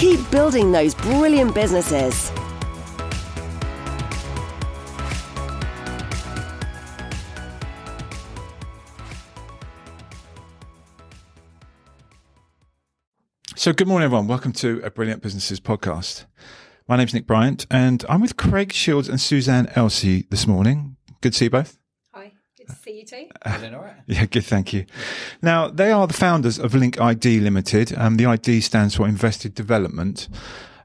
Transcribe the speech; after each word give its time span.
Keep 0.00 0.30
building 0.30 0.72
those 0.72 0.94
brilliant 0.94 1.54
businesses. 1.54 2.32
So, 13.54 13.74
good 13.74 13.86
morning, 13.88 14.06
everyone. 14.06 14.26
Welcome 14.26 14.52
to 14.54 14.80
a 14.82 14.90
Brilliant 14.90 15.20
Businesses 15.20 15.60
podcast. 15.60 16.24
My 16.88 16.96
name's 16.96 17.12
Nick 17.12 17.26
Bryant, 17.26 17.66
and 17.70 18.02
I'm 18.08 18.22
with 18.22 18.38
Craig 18.38 18.72
Shields 18.72 19.06
and 19.06 19.20
Suzanne 19.20 19.70
Elsey 19.74 20.22
this 20.30 20.46
morning. 20.46 20.96
Good 21.20 21.34
to 21.34 21.38
see 21.38 21.44
you 21.44 21.50
both. 21.50 21.79
Hi, 22.70 22.76
see 22.84 22.98
you 22.98 23.04
too. 23.04 23.28
Doing 23.60 23.74
all 23.74 23.82
right? 23.82 23.96
Yeah, 24.06 24.26
good. 24.26 24.44
Thank 24.44 24.72
you. 24.72 24.86
Now, 25.42 25.68
they 25.68 25.90
are 25.90 26.06
the 26.06 26.14
founders 26.14 26.58
of 26.58 26.74
Link 26.74 27.00
ID 27.00 27.40
Limited. 27.40 27.92
and 27.92 28.18
the 28.18 28.26
ID 28.26 28.60
stands 28.60 28.94
for 28.94 29.06
Invested 29.06 29.54
Development. 29.54 30.28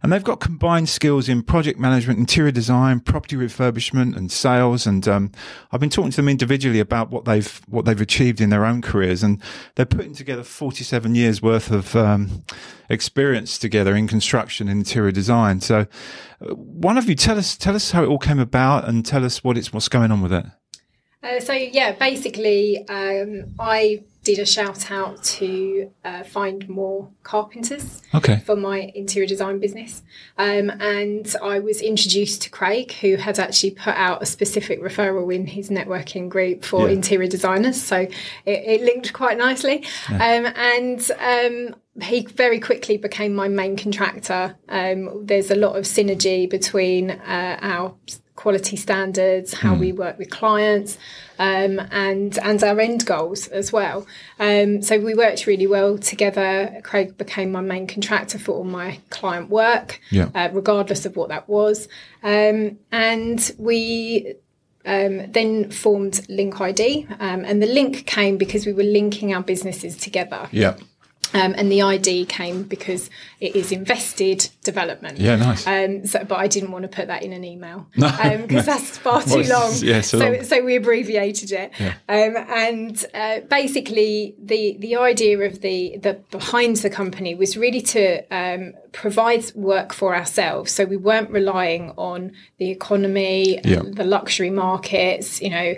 And 0.06 0.14
they've 0.14 0.24
got 0.24 0.40
combined 0.40 0.88
skills 0.88 1.28
in 1.28 1.42
project 1.42 1.80
management, 1.80 2.20
interior 2.20 2.52
design, 2.52 3.00
property 3.00 3.36
refurbishment, 3.36 4.16
and 4.16 4.32
sales. 4.32 4.86
And 4.86 5.08
um, 5.08 5.32
I've 5.72 5.80
been 5.80 5.90
talking 5.90 6.12
to 6.12 6.18
them 6.18 6.30
individually 6.30 6.80
about 6.80 7.10
what 7.10 7.26
they've 7.26 7.60
what 7.68 7.86
they've 7.86 8.00
achieved 8.00 8.40
in 8.40 8.52
their 8.52 8.66
own 8.66 8.84
careers, 8.84 9.24
and 9.24 9.42
they're 9.74 9.86
putting 9.88 10.14
together 10.14 10.44
47 10.44 11.16
years 11.16 11.42
worth 11.42 11.72
of 11.72 11.96
um, 11.96 12.44
experience 12.88 13.58
together 13.58 13.96
in 13.96 14.08
construction 14.08 14.68
and 14.68 14.82
interior 14.82 15.12
design. 15.12 15.60
So, 15.60 15.88
uh, 16.40 16.54
one 16.54 17.00
of 17.00 17.10
you 17.10 17.16
tell 17.16 17.40
us 17.40 17.58
tell 17.58 17.76
us 17.76 17.90
how 17.90 18.04
it 18.04 18.08
all 18.08 18.20
came 18.20 18.38
about, 18.38 18.88
and 18.88 19.04
tell 19.04 19.26
us 19.26 19.44
what 19.44 19.58
it's 19.58 19.74
what's 19.74 19.90
going 19.90 20.12
on 20.12 20.22
with 20.22 20.34
it. 20.34 20.46
Uh, 21.26 21.40
so 21.40 21.54
yeah, 21.54 21.92
basically, 21.94 22.88
um, 22.88 23.46
I 23.60 24.04
did 24.24 24.40
a 24.40 24.46
shout 24.46 24.92
out 24.92 25.24
to 25.24 25.92
uh, 26.04 26.24
find 26.24 26.68
more 26.68 27.10
carpenters 27.24 28.02
Okay. 28.14 28.40
for 28.46 28.56
my 28.56 28.92
interior 28.96 29.28
design 29.28 29.60
business, 29.60 30.02
um, 30.38 30.70
and 30.80 31.36
I 31.44 31.60
was 31.60 31.82
introduced 31.82 32.42
to 32.44 32.50
Craig, 32.50 32.92
who 33.02 33.16
had 33.18 33.38
actually 33.40 33.72
put 33.72 33.96
out 33.96 34.22
a 34.22 34.26
specific 34.26 34.82
referral 34.82 35.34
in 35.34 35.46
his 35.48 35.70
networking 35.70 36.30
group 36.30 36.64
for 36.64 36.88
Yeah. 36.88 36.96
interior 36.96 37.28
designers. 37.30 37.82
So 37.82 37.98
it, 37.98 38.12
it 38.46 38.82
linked 38.82 39.14
quite 39.14 39.38
nicely, 39.38 39.84
um, 40.10 40.46
and. 40.56 41.12
Um, 41.20 41.76
he 42.02 42.26
very 42.26 42.60
quickly 42.60 42.98
became 42.98 43.34
my 43.34 43.48
main 43.48 43.78
contractor. 43.78 44.58
Um, 44.68 45.26
there's 45.26 45.50
a 45.50 45.56
lot 45.56 45.78
of 45.78 45.86
synergy 45.86 46.50
between 46.50 47.10
uh, 47.10 47.58
our 47.62 47.96
quality 48.46 48.76
standards, 48.76 49.56
how 49.56 49.74
we 49.74 49.92
work 49.92 50.20
with 50.20 50.30
clients, 50.30 51.00
um, 51.40 51.80
and 51.90 52.38
and 52.50 52.64
our 52.64 52.80
end 52.80 53.04
goals 53.04 53.48
as 53.48 53.74
well. 53.74 54.06
Um, 54.40 54.84
so 54.84 55.00
we 55.00 55.16
worked 55.16 55.48
really 55.48 55.66
well 55.66 55.98
together. 55.98 56.80
Craig 56.84 57.18
became 57.18 57.52
my 57.52 57.62
main 57.62 57.88
contractor 57.88 58.38
for 58.38 58.52
all 58.52 58.64
my 58.64 59.00
client 59.10 59.50
work, 59.50 60.00
Yeah. 60.12 60.30
uh, 60.36 60.50
regardless 60.54 61.08
of 61.08 61.16
what 61.16 61.30
that 61.30 61.50
was, 61.50 61.88
um, 62.22 62.78
and 62.92 63.40
we 63.58 64.36
um, 64.86 65.32
then 65.32 65.72
formed 65.72 66.22
Link 66.30 66.62
ID, 66.62 67.08
um, 67.20 67.44
and 67.46 67.64
the 67.64 67.72
link 67.80 68.06
came 68.06 68.38
because 68.38 68.68
we 68.68 68.74
were 68.74 68.84
linking 69.00 69.34
our 69.34 69.42
businesses 69.42 69.98
together. 69.98 70.48
Yeah. 70.52 70.76
Um, 71.36 71.54
and 71.58 71.72
the 71.72 71.82
ID 71.82 72.26
came 72.26 72.64
because 72.64 73.10
it 73.42 73.56
is 73.56 73.72
invested 73.72 74.50
development. 74.64 75.20
Yeah, 75.20 75.36
nice. 75.36 75.68
Um, 75.68 76.06
so, 76.06 76.24
but 76.24 76.40
I 76.40 76.48
didn't 76.48 76.72
want 76.72 76.84
to 76.84 76.88
put 76.88 77.08
that 77.08 77.24
in 77.24 77.34
an 77.34 77.44
email 77.44 77.88
because 77.96 78.66
that's 78.66 78.98
far 78.98 79.22
too 79.22 79.44
Well, 79.48 79.62
long. 79.70 79.74
yeah, 79.82 80.02
so 80.02 80.18
so, 80.20 80.26
long. 80.32 80.44
so 80.44 80.64
we 80.64 80.76
abbreviated 80.78 81.52
it. 81.52 81.72
Um, 82.08 82.36
and 82.38 83.06
uh, 83.14 83.42
basically, 83.50 84.36
the 84.42 84.78
the 84.80 84.96
idea 84.96 85.38
of 85.40 85.62
the 85.62 85.98
the 85.98 86.14
behind 86.32 86.78
the 86.78 86.90
company 86.90 87.36
was 87.36 87.58
really 87.58 87.82
to 87.82 88.24
um, 88.34 88.74
provide 88.94 89.44
work 89.56 89.94
for 89.94 90.16
ourselves. 90.16 90.72
So 90.72 90.86
we 90.86 90.98
weren't 90.98 91.30
relying 91.32 91.92
on 91.98 92.32
the 92.58 92.70
economy, 92.72 93.60
Yeah. 93.64 93.82
the 93.86 94.06
luxury 94.06 94.50
markets. 94.52 95.42
You 95.42 95.50
know. 95.50 95.76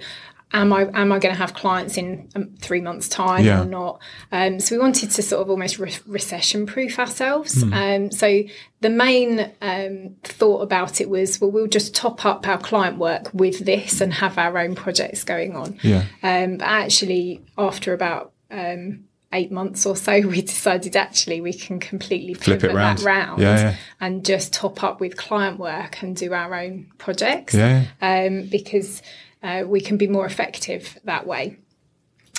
Am 0.54 0.72
I 0.72 0.84
am 0.94 1.12
I 1.12 1.20
going 1.20 1.34
to 1.36 1.40
have 1.40 1.54
clients 1.54 1.98
in 1.98 2.30
um, 2.34 2.52
three 2.62 2.80
months' 2.80 3.10
time 3.10 3.44
Yeah. 3.44 3.62
or 3.62 3.66
not? 3.66 4.02
Um, 4.32 4.60
so 4.62 4.76
we 4.76 4.80
wanted 4.82 5.12
to 5.12 5.22
sort 5.22 5.42
of 5.42 5.50
almost 5.50 5.78
re- 5.78 5.92
recession 6.08 6.66
proof 6.66 7.00
ourselves. 7.00 7.62
Hmm. 7.62 7.74
Um, 7.74 8.12
so 8.12 8.44
the 8.80 8.90
main 8.90 9.52
um, 9.62 10.16
thought 10.24 10.62
about 10.62 11.02
it 11.02 11.10
was, 11.10 11.42
well, 11.42 11.52
we'll 11.52 11.68
just 11.68 11.94
top 11.94 12.26
up 12.26 12.48
our 12.48 12.58
client 12.58 12.98
work 12.98 13.30
with 13.34 13.66
this 13.66 14.00
and 14.00 14.14
have 14.14 14.38
our 14.38 14.58
own 14.58 14.74
projects 14.76 15.26
going 15.26 15.56
on. 15.56 15.78
Yeah. 15.84 16.06
Um, 16.24 16.58
but 16.58 16.68
actually, 16.68 17.42
after 17.58 17.94
about 17.94 18.32
um, 18.50 19.04
eight 19.34 19.52
months 19.52 19.86
or 19.86 19.98
so, 19.98 20.22
we 20.28 20.42
decided 20.42 20.96
actually 20.96 21.42
we 21.42 21.52
can 21.52 21.82
completely 21.82 22.34
Flip 22.36 22.64
it 22.64 22.74
round. 22.74 23.00
that 23.00 23.04
round 23.06 23.42
Yeah, 23.42 23.60
yeah. 23.60 23.76
and 24.00 24.26
just 24.26 24.54
top 24.54 24.82
up 24.82 25.02
with 25.02 25.18
client 25.18 25.60
work 25.60 26.02
and 26.02 26.16
do 26.16 26.34
our 26.34 26.56
own 26.56 26.88
projects 26.98 27.54
Yeah. 27.54 27.84
um, 28.02 28.48
because 28.50 29.02
uh, 29.44 29.64
we 29.66 29.82
can 29.82 29.98
be 29.98 30.08
more 30.08 30.26
effective 30.26 30.98
that 31.04 31.26
way. 31.28 31.58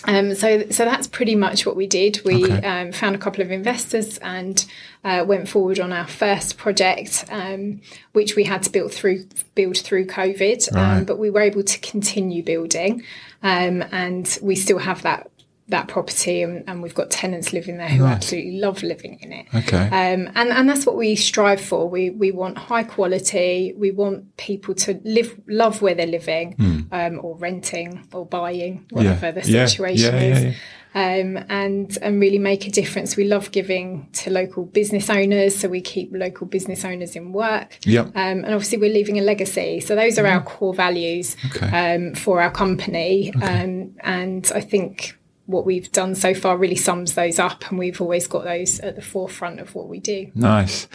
Um, 0.05 0.35
so, 0.37 0.71
so 0.71 0.85
that's 0.85 1.09
pretty 1.09 1.35
much 1.35 1.67
what 1.67 1.75
we 1.75 1.89
did. 1.89 2.21
We 2.25 2.45
Okay. 2.45 2.65
um, 2.67 2.93
found 2.93 3.17
a 3.17 3.19
couple 3.19 3.43
of 3.43 3.51
investors 3.51 4.17
and 4.19 4.65
uh, 5.03 5.25
went 5.27 5.49
forward 5.49 5.81
on 5.81 5.93
our 5.93 6.07
first 6.07 6.57
project, 6.57 7.25
um, 7.31 7.81
which 8.13 8.37
we 8.37 8.45
had 8.45 8.63
to 8.63 8.71
build 8.71 8.93
through 8.93 9.27
build 9.57 9.77
through 9.79 10.07
COVID, 10.07 10.73
Right. 10.73 10.99
um, 10.99 11.05
but 11.05 11.19
we 11.19 11.31
were 11.31 11.41
able 11.41 11.65
to 11.65 11.79
continue 11.81 12.45
building, 12.45 13.03
um, 13.43 13.83
and 13.91 14.39
we 14.41 14.55
still 14.55 14.79
have 14.79 15.03
that 15.03 15.29
that 15.69 15.87
property, 15.89 16.43
and, 16.43 16.65
and 16.67 16.83
we've 16.83 16.95
got 16.95 17.11
tenants 17.11 17.53
living 17.53 17.77
there 17.77 17.89
who 17.89 18.03
Nice. 18.05 18.17
absolutely 18.17 18.59
love 18.59 18.83
living 18.83 19.19
in 19.21 19.33
it. 19.33 19.47
Okay. 19.55 19.77
Um, 19.87 20.31
and, 20.35 20.49
and 20.51 20.69
that's 20.69 20.87
what 20.87 20.97
we 20.97 21.15
strive 21.15 21.61
for. 21.61 21.89
We 21.89 22.11
we 22.11 22.31
want 22.33 22.57
high 22.59 22.85
quality. 22.85 23.75
We 23.77 23.91
want 23.91 24.37
people 24.37 24.75
to 24.75 25.01
live, 25.05 25.39
love 25.47 25.83
where 25.83 25.95
they're 25.95 26.07
living, 26.07 26.87
um, 26.93 27.21
or 27.23 27.37
renting, 27.37 28.07
or 28.13 28.25
buying, 28.27 28.87
whatever 28.91 29.33
the 29.33 29.41
Hmm. 29.43 29.47
Situation 29.67 30.15
Yeah, 30.15 30.21
yeah, 30.23 30.37
is. 30.39 30.45
yeah. 30.45 30.53
Um, 30.95 31.37
and 31.51 31.99
and 32.01 32.19
really 32.19 32.39
make 32.39 32.67
a 32.67 32.71
difference. 32.71 33.15
We 33.15 33.25
love 33.25 33.53
giving 33.53 34.09
to 34.15 34.31
local 34.31 34.65
business 34.65 35.11
owners, 35.11 35.55
so 35.55 35.69
we 35.69 35.83
keep 35.83 36.11
local 36.13 36.47
business 36.47 36.83
owners 36.83 37.15
in 37.15 37.33
work. 37.33 37.79
Yep. 37.85 38.07
Um, 38.07 38.13
and 38.17 38.47
obviously, 38.47 38.79
we're 38.79 38.93
leaving 38.93 39.19
a 39.19 39.23
legacy. 39.23 39.81
So 39.81 39.95
those 39.95 40.19
are 40.19 40.27
our 40.27 40.43
core 40.43 40.73
values 40.73 41.37
Okay. 41.55 41.69
um, 41.97 42.15
for 42.15 42.41
our 42.41 42.51
company. 42.51 43.35
Um, 43.35 43.95
and 44.01 44.51
I 44.55 44.63
think 44.63 45.18
what 45.49 45.65
we've 45.65 45.91
done 45.93 46.15
so 46.15 46.35
far 46.35 46.59
really 46.59 46.77
sums 46.77 47.15
those 47.15 47.39
up, 47.39 47.69
and 47.71 47.79
we've 47.79 48.01
always 48.03 48.27
got 48.27 48.45
those 48.45 48.79
at 48.81 48.97
the 48.97 49.03
forefront 49.03 49.59
of 49.61 49.75
what 49.75 49.89
we 49.89 49.99
do. 49.99 50.31
Nice. 50.35 50.87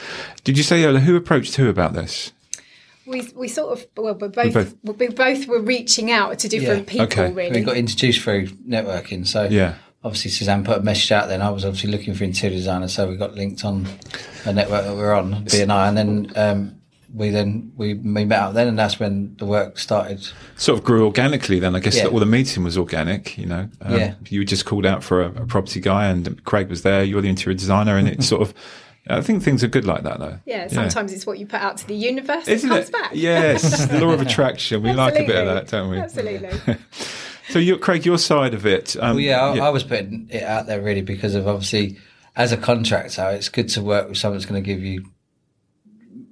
Did 0.43 0.57
you 0.57 0.63
say 0.63 0.85
Ola, 0.85 0.99
who 0.99 1.15
approached 1.15 1.55
who 1.55 1.67
about 1.69 1.93
this? 1.93 2.31
We, 3.07 3.27
we 3.35 3.47
sort 3.47 3.73
of 3.77 3.85
well 3.97 4.13
we're 4.15 4.29
both, 4.29 4.53
both- 4.53 4.75
we 4.83 5.07
both 5.09 5.47
were 5.47 5.59
reaching 5.59 6.11
out 6.11 6.37
to 6.39 6.47
different 6.47 6.83
Yeah. 6.85 6.91
people 6.91 7.05
Okay. 7.07 7.33
really. 7.33 7.59
We 7.59 7.65
got 7.65 7.75
introduced 7.77 8.21
through 8.21 8.47
networking. 8.47 9.25
So 9.27 9.47
Yeah. 9.49 9.73
obviously 10.03 10.31
Suzanne 10.31 10.63
put 10.63 10.77
a 10.77 10.81
message 10.83 11.11
out 11.11 11.27
then. 11.29 11.41
I 11.41 11.49
was 11.49 11.65
obviously 11.65 11.89
looking 11.91 12.13
for 12.13 12.23
interior 12.23 12.55
designers, 12.55 12.93
so 12.93 13.09
we 13.09 13.17
got 13.17 13.33
linked 13.35 13.65
on 13.65 13.87
a 14.45 14.53
network 14.53 14.85
that 14.85 14.95
we're 14.95 15.13
on, 15.13 15.43
BNI, 15.45 15.87
and 15.89 15.97
then 15.97 16.31
um, 16.35 16.75
we 17.13 17.29
then 17.29 17.71
we, 17.75 17.93
we 17.93 18.25
met 18.25 18.39
up 18.39 18.53
then, 18.53 18.67
and 18.67 18.77
that's 18.79 18.99
when 18.99 19.35
the 19.37 19.45
work 19.45 19.77
started. 19.77 20.27
Sort 20.55 20.79
of 20.79 20.83
grew 20.85 21.05
organically 21.05 21.59
then. 21.59 21.75
I 21.75 21.79
guess 21.79 21.95
Yeah. 21.97 22.07
all 22.07 22.19
the 22.19 22.25
meeting 22.25 22.63
was 22.63 22.77
organic, 22.77 23.37
you 23.37 23.45
know. 23.45 23.69
Um, 23.81 23.95
Yeah. 23.99 24.13
You 24.29 24.39
were 24.41 24.45
just 24.45 24.65
called 24.65 24.85
out 24.85 25.03
for 25.03 25.21
a, 25.21 25.27
a 25.27 25.45
property 25.45 25.79
guy 25.79 26.07
and 26.07 26.43
Craig 26.45 26.69
was 26.69 26.81
there. 26.81 27.03
You're 27.03 27.21
the 27.21 27.29
interior 27.29 27.57
designer 27.57 27.97
and 27.97 28.07
it 28.07 28.23
sort 28.33 28.41
of, 28.41 28.53
I 29.07 29.21
think 29.21 29.43
things 29.43 29.63
are 29.63 29.67
good 29.67 29.85
like 29.85 30.03
that 30.03 30.19
though. 30.19 30.39
yeah, 30.45 30.67
sometimes 30.67 31.11
it's 31.13 31.25
what 31.25 31.37
you 31.37 31.45
put 31.45 31.59
out 31.61 31.77
to 31.77 31.87
the 31.87 31.95
universe 31.95 32.47
Isn't 32.47 32.71
it 32.71 32.73
comes 32.73 32.89
it? 32.89 32.91
back. 32.93 33.11
Yes, 33.13 33.85
the 33.91 33.99
law 33.99 34.13
of 34.13 34.21
attraction. 34.21 34.81
We 34.81 34.93
like 34.93 35.15
a 35.15 35.25
bit 35.25 35.35
of 35.35 35.45
that, 35.53 35.67
don't 35.67 35.89
we? 35.89 35.97
Absolutely. 35.99 36.49
So, 37.49 37.59
you, 37.59 37.77
Craig, 37.77 38.05
your 38.05 38.17
side 38.17 38.53
of 38.53 38.65
it. 38.65 38.95
Um, 38.95 39.17
Well, 39.17 39.19
yeah, 39.19 39.41
I, 39.41 39.57
I 39.67 39.69
was 39.69 39.83
putting 39.83 40.29
it 40.31 40.43
out 40.43 40.65
there 40.65 40.81
really 40.81 41.01
because 41.01 41.35
of 41.35 41.45
obviously 41.45 41.97
as 42.37 42.53
a 42.53 42.57
contractor, 42.57 43.29
it's 43.31 43.49
good 43.49 43.67
to 43.69 43.81
work 43.81 44.07
with 44.07 44.17
someone 44.17 44.37
that's 44.37 44.49
going 44.49 44.63
to 44.63 44.65
give 44.65 44.81
you 44.81 45.03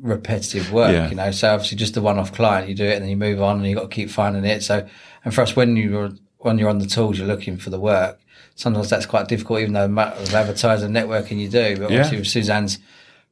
repetitive 0.01 0.71
work, 0.71 0.91
Yeah. 0.93 1.09
you 1.09 1.15
know. 1.15 1.31
So 1.31 1.53
obviously, 1.53 1.77
just 1.77 1.93
the 1.93 2.01
one-off 2.01 2.33
client, 2.33 2.67
you 2.69 2.75
do 2.75 2.85
it 2.85 2.93
and 2.93 3.03
then 3.03 3.09
you 3.09 3.17
move 3.17 3.41
on, 3.41 3.57
and 3.57 3.67
you 3.67 3.75
got 3.75 3.83
to 3.89 3.95
keep 3.95 4.09
finding 4.09 4.45
it. 4.45 4.63
So, 4.63 4.87
and 5.23 5.33
for 5.33 5.41
us, 5.41 5.55
when 5.55 5.75
you're 5.75 6.11
when 6.39 6.57
you're 6.57 6.69
on 6.69 6.79
the 6.79 6.87
tools, 6.87 7.19
you're 7.19 7.27
looking 7.27 7.57
for 7.57 7.69
the 7.69 7.79
work. 7.79 8.17
sometimes 8.55 8.89
that's 8.89 9.05
quite 9.05 9.27
difficult, 9.27 9.59
even 9.61 9.73
though 9.73 9.85
of 9.85 10.33
advertising 10.35 10.89
networking 10.91 11.39
you 11.39 11.47
do. 11.49 11.77
But 11.77 11.89
Yeah. 11.89 12.01
obviously, 12.01 12.17
if 12.17 12.27
Suzanne's 12.27 12.79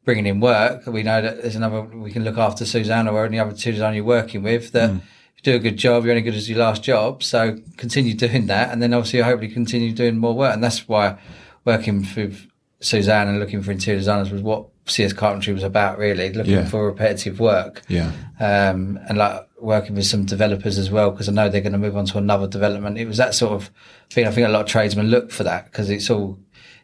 bringing 0.06 0.26
in 0.26 0.40
work, 0.40 0.88
we 0.88 1.04
know 1.04 1.22
that 1.22 1.42
there's 1.42 1.56
another 1.56 1.82
we 1.82 2.10
can 2.12 2.24
look 2.24 2.38
after 2.38 2.66
Suzanne 2.66 3.08
or 3.08 3.26
any 3.26 3.38
other 3.38 3.52
two 3.56 3.72
designer 3.74 3.96
you're 3.98 4.06
working 4.06 4.42
with 4.44 4.72
that. 4.72 4.90
Mm. 4.90 4.98
If 4.98 5.46
you 5.46 5.52
do 5.52 5.56
a 5.56 5.60
good 5.60 5.78
job, 5.78 6.04
you're 6.04 6.12
only 6.14 6.22
good 6.24 6.34
as 6.36 6.50
your 6.50 6.60
last 6.60 6.84
job. 6.84 7.22
So 7.22 7.58
continue 7.78 8.14
doing 8.14 8.48
that, 8.48 8.72
and 8.72 8.82
then 8.82 8.94
obviously 8.94 9.20
hopefully 9.22 9.52
continue 9.52 9.92
doing 9.92 10.18
more 10.18 10.34
work. 10.34 10.54
And 10.54 10.64
that's 10.64 10.88
why 10.88 11.18
working 11.66 12.08
with 12.16 12.48
Suzanne 12.80 13.28
and 13.28 13.40
looking 13.40 13.62
for 13.62 13.72
interior 13.72 14.00
designers 14.00 14.32
was 14.32 14.42
what 14.42 14.68
CS 14.90 15.14
Carpentry 15.14 15.54
was 15.54 15.64
about, 15.64 15.98
really 15.98 16.32
looking 16.34 16.54
Yeah. 16.54 16.66
for 16.66 16.86
repetitive 16.88 17.40
work 17.40 17.82
Yeah. 17.88 18.12
um, 18.40 19.00
and 19.08 19.18
like 19.18 19.48
working 19.60 19.96
with 19.96 20.06
some 20.06 20.26
developers 20.26 20.78
as 20.78 20.90
well 20.90 21.12
because 21.12 21.28
I 21.30 21.34
know 21.34 21.50
they're 21.50 21.62
going 21.62 21.74
to 21.74 21.78
move 21.80 21.98
on 21.98 22.06
to 22.06 22.18
another 22.18 22.48
development. 22.48 22.98
It 22.98 23.08
was 23.08 23.18
that 23.18 23.36
sort 23.36 23.54
of 23.54 23.70
thing. 24.10 24.26
I 24.28 24.32
think 24.32 24.48
a 24.48 24.50
lot 24.50 24.62
of 24.62 24.68
tradesmen 24.68 25.08
look 25.08 25.32
for 25.32 25.44
that 25.44 25.66
because 25.66 25.90
it's 25.90 26.10
all 26.10 26.40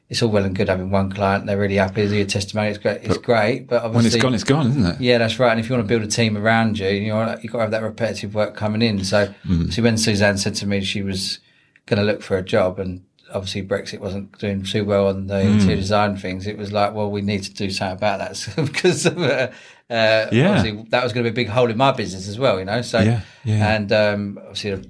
it's 0.08 0.22
all 0.22 0.30
well 0.30 0.46
and 0.46 0.56
good 0.56 0.70
having 0.70 0.92
one 0.92 1.10
client. 1.12 1.48
They're 1.48 1.58
really 1.58 1.78
happy. 1.78 2.04
Your 2.04 2.26
testimony 2.26 2.70
it's 2.70 2.78
great. 2.78 3.00
It's 3.04 3.18
great, 3.18 3.68
but 3.68 3.78
obviously 3.84 3.96
When 3.98 4.06
it's 4.06 4.16
gone, 4.18 4.34
it's 4.36 4.44
gone, 4.44 4.68
isn't 4.68 4.86
it? 4.86 5.02
yeah, 5.02 5.18
that's 5.18 5.40
right. 5.40 5.50
And 5.50 5.60
if 5.60 5.68
you 5.68 5.76
want 5.76 5.88
to 5.88 5.92
build 5.92 6.04
a 6.08 6.12
team 6.12 6.38
around 6.38 6.78
you, 6.78 6.90
you 6.90 7.08
know, 7.08 7.36
you've 7.42 7.52
got 7.52 7.58
to 7.58 7.62
have 7.64 7.72
that 7.72 7.82
repetitive 7.82 8.36
work 8.36 8.56
coming 8.56 8.84
in. 8.84 9.04
So, 9.04 9.34
Mm. 9.48 9.74
so 9.74 9.82
when 9.82 9.98
Suzanne 9.98 10.38
said 10.38 10.54
to 10.56 10.68
me 10.68 10.82
she 10.82 11.02
was 11.02 11.40
going 11.88 11.98
to 11.98 12.04
look 12.06 12.22
for 12.22 12.38
a 12.38 12.44
job 12.44 12.78
and 12.80 13.02
obviously 13.34 13.64
Brexit 13.64 14.00
wasn't 14.00 14.38
doing 14.40 14.64
too 14.64 14.86
well 14.86 15.08
on 15.08 15.28
the 15.28 15.36
Mm. 15.36 15.54
interior 15.56 15.76
design 15.78 16.18
things, 16.18 16.48
it 16.48 16.58
was 16.58 16.72
like, 16.72 16.94
well, 16.94 17.10
we 17.12 17.22
need 17.22 17.44
to 17.44 17.54
do 17.54 17.70
something 17.70 17.98
about 17.98 18.20
that 18.20 18.54
because 18.66 19.06
of, 19.06 19.18
uh, 19.18 19.50
uh, 19.90 20.28
Yeah. 20.32 20.50
obviously 20.56 20.86
that 20.90 21.04
was 21.04 21.12
going 21.14 21.26
to 21.26 21.32
be 21.32 21.42
a 21.42 21.44
big 21.46 21.50
hole 21.52 21.70
in 21.70 21.78
my 21.78 21.92
business 21.92 22.28
as 22.28 22.38
well, 22.40 22.60
you 22.60 22.66
know? 22.66 22.82
So, 22.82 23.00
Yeah, 23.00 23.22
yeah. 23.44 23.76
and, 23.76 23.92
um, 23.92 24.38
obviously 24.42 24.72
a 24.72 24.82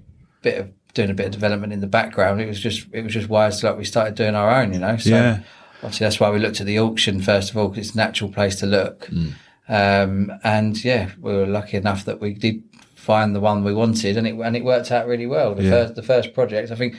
bit 0.42 0.60
of 0.60 0.70
doing 0.94 1.10
a 1.10 1.14
bit 1.14 1.26
of 1.28 1.32
development 1.34 1.74
in 1.74 1.82
the 1.82 1.88
background. 1.88 2.40
It 2.42 2.48
was 2.48 2.60
just, 2.60 2.88
it 2.94 3.04
was 3.04 3.14
just 3.14 3.28
wise. 3.30 3.64
Like 3.64 3.78
we 3.78 3.84
started 3.86 4.16
doing 4.16 4.36
our 4.36 4.50
own, 4.62 4.74
you 4.74 4.80
know? 4.80 4.96
So, 4.98 5.10
Yeah. 5.10 5.40
obviously 5.84 6.06
that's 6.06 6.20
why 6.20 6.30
we 6.30 6.40
looked 6.40 6.60
at 6.62 6.68
the 6.68 6.80
auction 6.80 7.22
first 7.22 7.52
of 7.52 7.58
all 7.58 7.68
because 7.70 7.88
it's 7.88 7.96
a 7.96 7.98
natural 7.98 8.30
place 8.32 8.56
to 8.58 8.66
look 8.66 9.08
Mm. 9.12 9.34
um, 9.70 10.32
and 10.44 10.84
yeah 10.84 11.10
we 11.20 11.34
were 11.34 11.46
lucky 11.46 11.78
enough 11.78 12.06
that 12.06 12.20
we 12.22 12.34
did 12.34 12.64
find 12.96 13.36
the 13.36 13.40
one 13.40 13.64
we 13.64 13.74
wanted 13.74 14.18
and 14.18 14.26
it 14.26 14.36
and 14.36 14.56
it 14.56 14.64
worked 14.64 14.92
out 14.92 15.06
really 15.08 15.26
well 15.28 15.54
the 15.54 15.64
Yeah. 15.64 15.70
first 15.72 15.96
the 15.96 16.02
first 16.04 16.34
project 16.34 16.72
i 16.72 16.76
think 16.76 16.96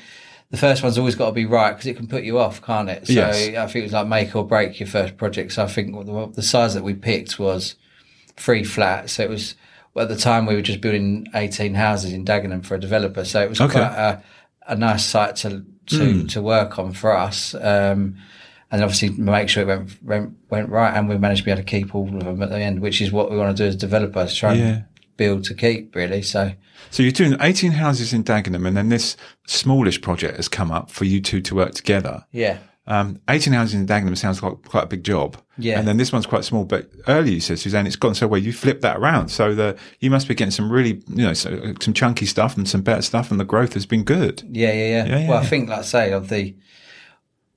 the 0.51 0.57
first 0.57 0.83
one's 0.83 0.97
always 0.99 1.15
got 1.17 1.27
to 1.27 1.33
be 1.33 1.45
right 1.47 1.73
because 1.73 1.87
it 1.87 1.97
can 1.97 2.07
put 2.07 2.23
you 2.23 2.39
off 2.39 2.63
can't 2.63 2.89
it 2.89 3.07
so 3.07 3.13
Yes. 3.13 3.49
i 3.57 3.67
think 3.67 3.77
it 3.77 3.83
was 3.83 3.93
like 3.93 4.07
make 4.07 4.35
or 4.37 4.47
break 4.47 4.79
your 4.79 4.87
first 4.87 5.17
project 5.17 5.53
so 5.53 5.65
i 5.65 5.67
think 5.67 5.93
the, 6.07 6.31
the 6.35 6.43
size 6.43 6.75
that 6.75 6.85
we 6.85 6.95
picked 6.95 7.39
was 7.39 7.75
three 8.37 8.63
flats 8.65 9.15
so 9.15 9.23
it 9.25 9.31
was 9.31 9.55
well, 9.95 10.03
at 10.05 10.09
the 10.09 10.17
time 10.17 10.45
we 10.47 10.55
were 10.55 10.63
just 10.63 10.81
building 10.81 11.27
18 11.35 11.75
houses 11.75 12.13
in 12.13 12.25
dagenham 12.25 12.65
for 12.65 12.75
a 12.75 12.81
developer 12.81 13.25
so 13.25 13.43
it 13.43 13.49
was 13.49 13.61
Okay. 13.61 13.73
quite 13.73 13.93
a, 13.93 14.23
a 14.69 14.77
nice 14.77 15.05
site 15.05 15.37
to 15.37 15.65
to, 15.87 16.27
to 16.27 16.43
work 16.43 16.79
on 16.79 16.93
for 16.93 17.17
us 17.17 17.55
um, 17.55 18.17
and 18.73 18.83
obviously 18.83 19.11
make 19.11 19.49
sure 19.49 19.63
it 19.63 19.67
went, 19.67 20.03
went 20.03 20.37
went 20.51 20.69
right, 20.69 20.93
and 20.97 21.09
we 21.09 21.17
managed 21.17 21.43
to 21.43 21.45
be 21.45 21.53
able 21.53 21.63
to 21.63 21.65
keep 21.65 21.95
all 21.95 22.09
of 22.09 22.25
them 22.25 22.43
at 22.43 22.49
the 22.51 22.59
end, 22.59 22.81
which 22.81 23.01
is 23.01 23.13
what 23.13 23.31
we 23.31 23.37
want 23.37 23.57
to 23.57 23.63
do 23.63 23.69
as 23.69 23.77
developers, 23.77 24.35
try 24.35 24.55
and 24.55 24.61
Yeah. 24.61 24.83
Build 25.17 25.45
to 25.45 25.55
keep, 25.55 25.95
really. 25.95 26.23
So 26.23 26.53
So 26.91 27.03
you're 27.03 27.13
doing 27.13 27.37
18 27.41 27.73
houses 27.73 28.13
in 28.13 28.25
Dagenham, 28.25 28.67
and 28.67 28.77
then 28.77 28.89
this 28.89 29.17
smallish 29.47 30.01
project 30.01 30.37
has 30.37 30.49
come 30.49 30.71
up 30.71 30.91
for 30.91 31.05
you 31.05 31.21
two 31.21 31.41
to 31.43 31.55
work 31.55 31.73
together. 31.75 32.25
yeah, 32.33 32.59
Um, 32.87 33.21
18 33.29 33.53
houses 33.53 33.75
in 33.75 33.87
Dagenham 33.87 34.17
sounds 34.17 34.43
like 34.43 34.63
quite 34.65 34.85
a 34.85 34.87
big 34.87 35.03
job. 35.05 35.37
Yeah. 35.59 35.79
And 35.79 35.89
then 35.89 35.97
this 35.97 36.13
one's 36.13 36.27
quite 36.27 36.45
small, 36.45 36.65
but 36.65 36.91
earlier 37.09 37.33
you 37.35 37.41
said, 37.41 37.59
Suzanne, 37.59 37.87
it's 37.87 37.97
gone 37.97 38.15
so 38.15 38.27
well. 38.29 38.41
You 38.41 38.53
flipped 38.53 38.83
that 38.83 38.99
around. 38.99 39.29
So 39.29 39.55
the, 39.55 39.77
you 40.01 40.11
must 40.11 40.29
be 40.29 40.35
getting 40.35 40.51
some 40.53 40.71
really, 40.71 41.03
you 41.09 41.25
know, 41.25 41.33
so, 41.33 41.75
some 41.81 41.95
chunky 41.95 42.27
stuff 42.27 42.57
and 42.57 42.69
some 42.69 42.83
better 42.83 43.03
stuff 43.03 43.31
and 43.31 43.41
the 43.41 43.45
growth 43.45 43.73
has 43.75 43.87
been 43.87 44.05
good. 44.05 44.43
yeah, 44.51 44.73
yeah, 44.73 44.85
yeah. 44.89 45.07
Yeah, 45.07 45.19
yeah, 45.19 45.29
well, 45.31 45.39
I 45.39 45.47
think, 45.47 45.69
like 45.71 45.79
I 45.79 45.83
say, 45.83 46.13
of 46.13 46.29
the 46.29 46.55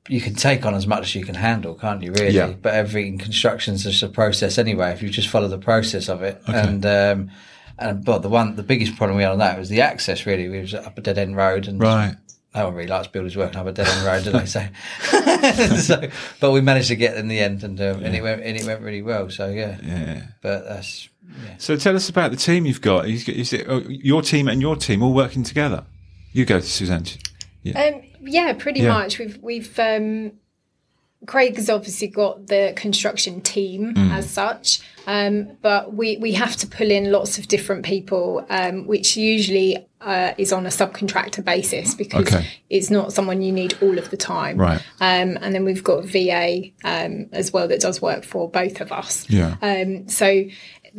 you 0.09 0.19
can 0.19 0.33
take 0.33 0.65
on 0.65 0.73
as 0.75 0.85
much 0.87 1.01
as 1.03 1.15
you 1.15 1.23
can 1.23 1.35
handle, 1.35 1.75
can't 1.75 2.01
you? 2.03 2.11
Really, 2.11 2.31
Yeah. 2.35 2.53
but 2.61 2.73
everything 2.73 3.17
construction's 3.17 3.83
just 3.83 4.03
a 4.03 4.09
process 4.09 4.57
anyway. 4.57 4.91
If 4.91 5.01
you 5.03 5.09
just 5.09 5.29
follow 5.29 5.47
the 5.47 5.57
process 5.59 6.09
of 6.09 6.21
it, 6.23 6.41
and 6.47 6.85
um, 6.85 7.31
and 7.77 8.03
but 8.03 8.19
the 8.23 8.29
one 8.29 8.55
the 8.55 8.63
biggest 8.63 8.95
problem 8.97 9.15
we 9.17 9.23
had 9.23 9.31
on 9.31 9.37
that 9.39 9.57
was 9.57 9.69
the 9.69 9.81
access. 9.81 10.25
Really, 10.25 10.49
we 10.49 10.59
was 10.59 10.73
up 10.73 10.97
a 10.97 11.01
dead 11.01 11.17
end 11.17 11.35
road, 11.37 11.67
and 11.67 11.79
Right. 11.79 12.15
no 12.55 12.65
one 12.65 12.73
really 12.75 12.89
likes 12.89 13.07
builders 13.07 13.37
working 13.37 13.57
up 13.59 13.67
a 13.67 13.71
dead 13.71 13.87
end 13.87 14.05
road, 14.05 14.23
do 14.23 14.31
they? 14.31 14.45
So, 14.45 14.65
so, 15.77 16.09
but 16.39 16.51
we 16.51 16.61
managed 16.61 16.87
to 16.89 16.95
get 16.95 17.15
in 17.17 17.27
the 17.27 17.39
end, 17.39 17.63
and 17.63 17.79
um, 17.79 18.03
and 18.03 18.15
it 18.15 18.21
went 18.23 18.41
and 18.43 18.57
it 18.57 18.65
went 18.65 18.81
really 18.81 19.01
well. 19.01 19.29
So 19.29 19.47
yeah, 19.49 19.77
Yeah. 19.83 20.23
but 20.41 20.67
that's 20.67 21.09
yeah. 21.45 21.55
So 21.57 21.75
tell 21.77 21.95
us 21.95 22.09
about 22.09 22.31
the 22.31 22.37
team 22.37 22.65
you've 22.65 22.81
got. 22.81 23.07
Is, 23.07 23.27
is 23.29 23.53
it 23.53 23.69
uh, 23.69 23.81
your 23.87 24.21
team 24.21 24.47
and 24.47 24.59
your 24.61 24.75
team 24.75 25.03
all 25.03 25.13
working 25.13 25.43
together? 25.43 25.85
You 26.31 26.45
go 26.45 26.59
to 26.59 26.65
Suzanne. 26.65 27.05
Um, 27.75 28.01
yeah, 28.21 28.53
pretty 28.53 28.81
Yeah. 28.81 28.93
much. 28.93 29.19
We've 29.19 29.37
we've 29.41 29.79
um, 29.79 30.33
Craig 31.25 31.57
has 31.57 31.69
obviously 31.69 32.07
got 32.07 32.47
the 32.47 32.71
construction 32.77 33.41
team 33.41 33.93
Mm. 33.93 34.11
as 34.13 34.29
such, 34.29 34.79
um, 35.05 35.57
but 35.61 35.93
we 35.93 36.15
we 36.17 36.31
have 36.33 36.55
to 36.57 36.67
pull 36.67 36.89
in 36.89 37.11
lots 37.11 37.37
of 37.37 37.47
different 37.49 37.83
people, 37.83 38.45
um, 38.49 38.87
which 38.87 39.17
usually 39.17 39.85
uh, 40.01 40.31
is 40.37 40.53
on 40.53 40.65
a 40.65 40.69
subcontractor 40.69 41.43
basis 41.43 41.93
because 41.93 42.21
Okay. 42.33 42.47
it's 42.69 42.89
not 42.89 43.11
someone 43.11 43.41
you 43.41 43.51
need 43.51 43.75
all 43.81 43.97
of 43.97 44.09
the 44.11 44.15
time. 44.17 44.55
Right. 44.57 44.79
Um, 45.01 45.37
and 45.41 45.53
then 45.53 45.65
we've 45.65 45.83
got 45.83 46.05
VA 46.05 46.71
um, 46.85 47.27
as 47.33 47.51
well 47.51 47.67
that 47.67 47.81
does 47.81 48.01
work 48.01 48.23
for 48.23 48.49
both 48.49 48.79
of 48.79 48.93
us. 48.93 49.25
Yeah. 49.29 49.57
Um, 49.61 50.07
so, 50.07 50.45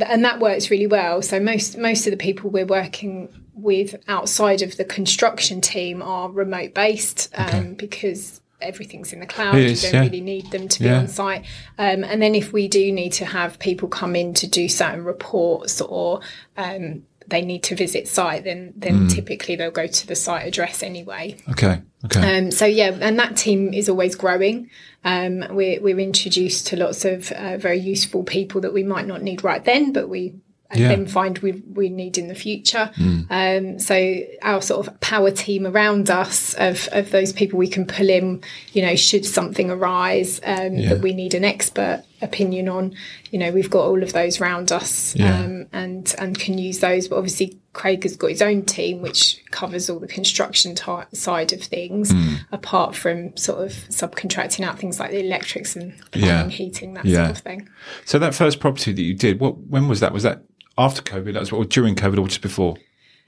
and 0.06 0.22
that 0.26 0.38
works 0.38 0.70
really 0.70 0.87
well. 0.87 1.22
So 1.22 1.40
most 1.40 1.78
most 1.78 2.06
of 2.06 2.11
the 2.11 2.19
people 2.19 2.50
we're 2.50 2.67
working 2.67 3.31
with 3.62 3.96
outside 4.08 4.62
of 4.62 4.76
the 4.76 4.84
construction 4.84 5.60
team 5.60 6.02
are 6.02 6.30
remote 6.30 6.74
based 6.74 7.28
um, 7.36 7.74
because 7.74 8.40
everything's 8.60 9.12
in 9.12 9.20
the 9.20 9.26
cloud. 9.26 9.54
It 9.54 9.70
you 9.70 9.76
don't 9.76 9.94
yeah. 9.94 10.00
really 10.00 10.20
need 10.20 10.50
them 10.50 10.68
to 10.68 10.78
be 10.80 10.84
Yeah. 10.86 10.98
on 10.98 11.08
site. 11.08 11.44
Um, 11.78 12.04
and 12.04 12.20
then 12.20 12.34
if 12.34 12.52
we 12.52 12.68
do 12.68 12.92
need 12.92 13.12
to 13.14 13.24
have 13.24 13.58
people 13.58 13.88
come 13.88 14.14
in 14.14 14.34
to 14.34 14.46
do 14.46 14.68
certain 14.68 15.04
reports 15.04 15.80
or 15.80 16.20
um, 16.56 17.04
they 17.26 17.42
need 17.42 17.62
to 17.64 17.74
visit 17.76 18.08
site, 18.08 18.44
then 18.44 18.72
then 18.76 19.06
Mm. 19.06 19.14
typically 19.14 19.56
they'll 19.56 19.70
go 19.70 19.86
to 19.86 20.06
the 20.06 20.16
site 20.16 20.46
address 20.46 20.82
anyway. 20.82 21.36
Okay. 21.50 21.80
Okay. 22.04 22.38
Um, 22.38 22.50
so 22.50 22.66
yeah, 22.66 22.96
and 23.00 23.18
that 23.18 23.36
team 23.36 23.72
is 23.72 23.88
always 23.88 24.14
growing. 24.16 24.68
Um, 25.04 25.44
we're 25.50 25.80
we're 25.80 26.00
introduced 26.00 26.66
to 26.68 26.76
lots 26.76 27.04
of 27.04 27.30
uh, 27.32 27.56
very 27.56 27.78
useful 27.78 28.24
people 28.24 28.60
that 28.62 28.72
we 28.72 28.82
might 28.82 29.06
not 29.06 29.22
need 29.22 29.44
right 29.44 29.64
then, 29.64 29.92
but 29.92 30.08
we 30.08 30.34
Yeah. 30.75 30.88
then 30.88 31.06
find 31.06 31.38
we 31.38 31.52
we 31.75 31.88
need 31.88 32.17
in 32.19 32.28
the 32.28 32.34
future. 32.34 32.90
Um, 33.31 33.78
so 33.78 34.17
our 34.43 34.62
sort 34.62 34.87
of 34.87 35.00
power 35.00 35.31
team 35.31 35.67
around 35.67 36.11
us 36.11 36.55
of 36.55 36.88
of 36.93 37.11
those 37.11 37.32
people 37.32 37.58
we 37.58 37.69
can 37.69 37.87
pull 37.87 38.08
in, 38.08 38.43
you 38.72 38.82
know, 38.82 38.94
should 38.96 39.25
something 39.26 39.70
arise 39.70 40.40
um, 40.44 40.75
Yeah. 40.76 40.90
that 40.90 41.00
we 41.02 41.12
need 41.12 41.34
an 41.34 41.44
expert 41.44 42.05
opinion 42.22 42.69
on, 42.69 42.94
you 43.31 43.39
know, 43.39 43.50
we've 43.50 43.70
got 43.70 43.86
all 43.86 44.03
of 44.03 44.12
those 44.12 44.41
around 44.43 44.70
us 44.72 45.15
Yeah. 45.17 45.41
um, 45.41 45.67
and 45.72 46.15
and 46.19 46.39
can 46.39 46.58
use 46.58 46.79
those. 46.81 47.08
But 47.08 47.17
obviously, 47.17 47.58
Craig 47.72 48.03
has 48.03 48.17
got 48.17 48.29
his 48.31 48.43
own 48.43 48.62
team 48.65 49.00
which 49.00 49.41
covers 49.50 49.89
all 49.89 49.98
the 50.00 50.06
construction 50.08 50.74
ti 50.74 50.93
side 51.15 51.53
of 51.53 51.62
things, 51.62 52.10
Hmm. 52.12 52.34
apart 52.53 52.94
from 52.94 53.36
sort 53.36 53.65
of 53.65 53.72
subcontracting 53.91 54.65
out 54.65 54.79
things 54.79 54.98
like 55.00 55.10
the 55.12 55.20
electrics 55.20 55.77
and 55.77 55.94
Yeah. 56.15 56.48
heating, 56.48 56.94
that 56.94 57.06
sort 57.06 57.31
of 57.31 57.39
thing. 57.39 57.69
so 58.05 58.19
that 58.19 58.34
first 58.34 58.60
property 58.60 58.93
that 58.93 59.03
you 59.03 59.15
did, 59.15 59.41
what, 59.41 59.56
when 59.58 59.89
was 59.89 60.00
that? 60.00 60.12
Was 60.12 60.22
that 60.24 60.43
after 60.79 61.03
COVID? 61.03 61.32
That 61.34 61.41
was 61.41 61.53
or 61.53 61.65
during 61.65 61.94
COVID 61.94 62.19
or 62.19 62.29
just 62.29 62.43
before? 62.43 62.77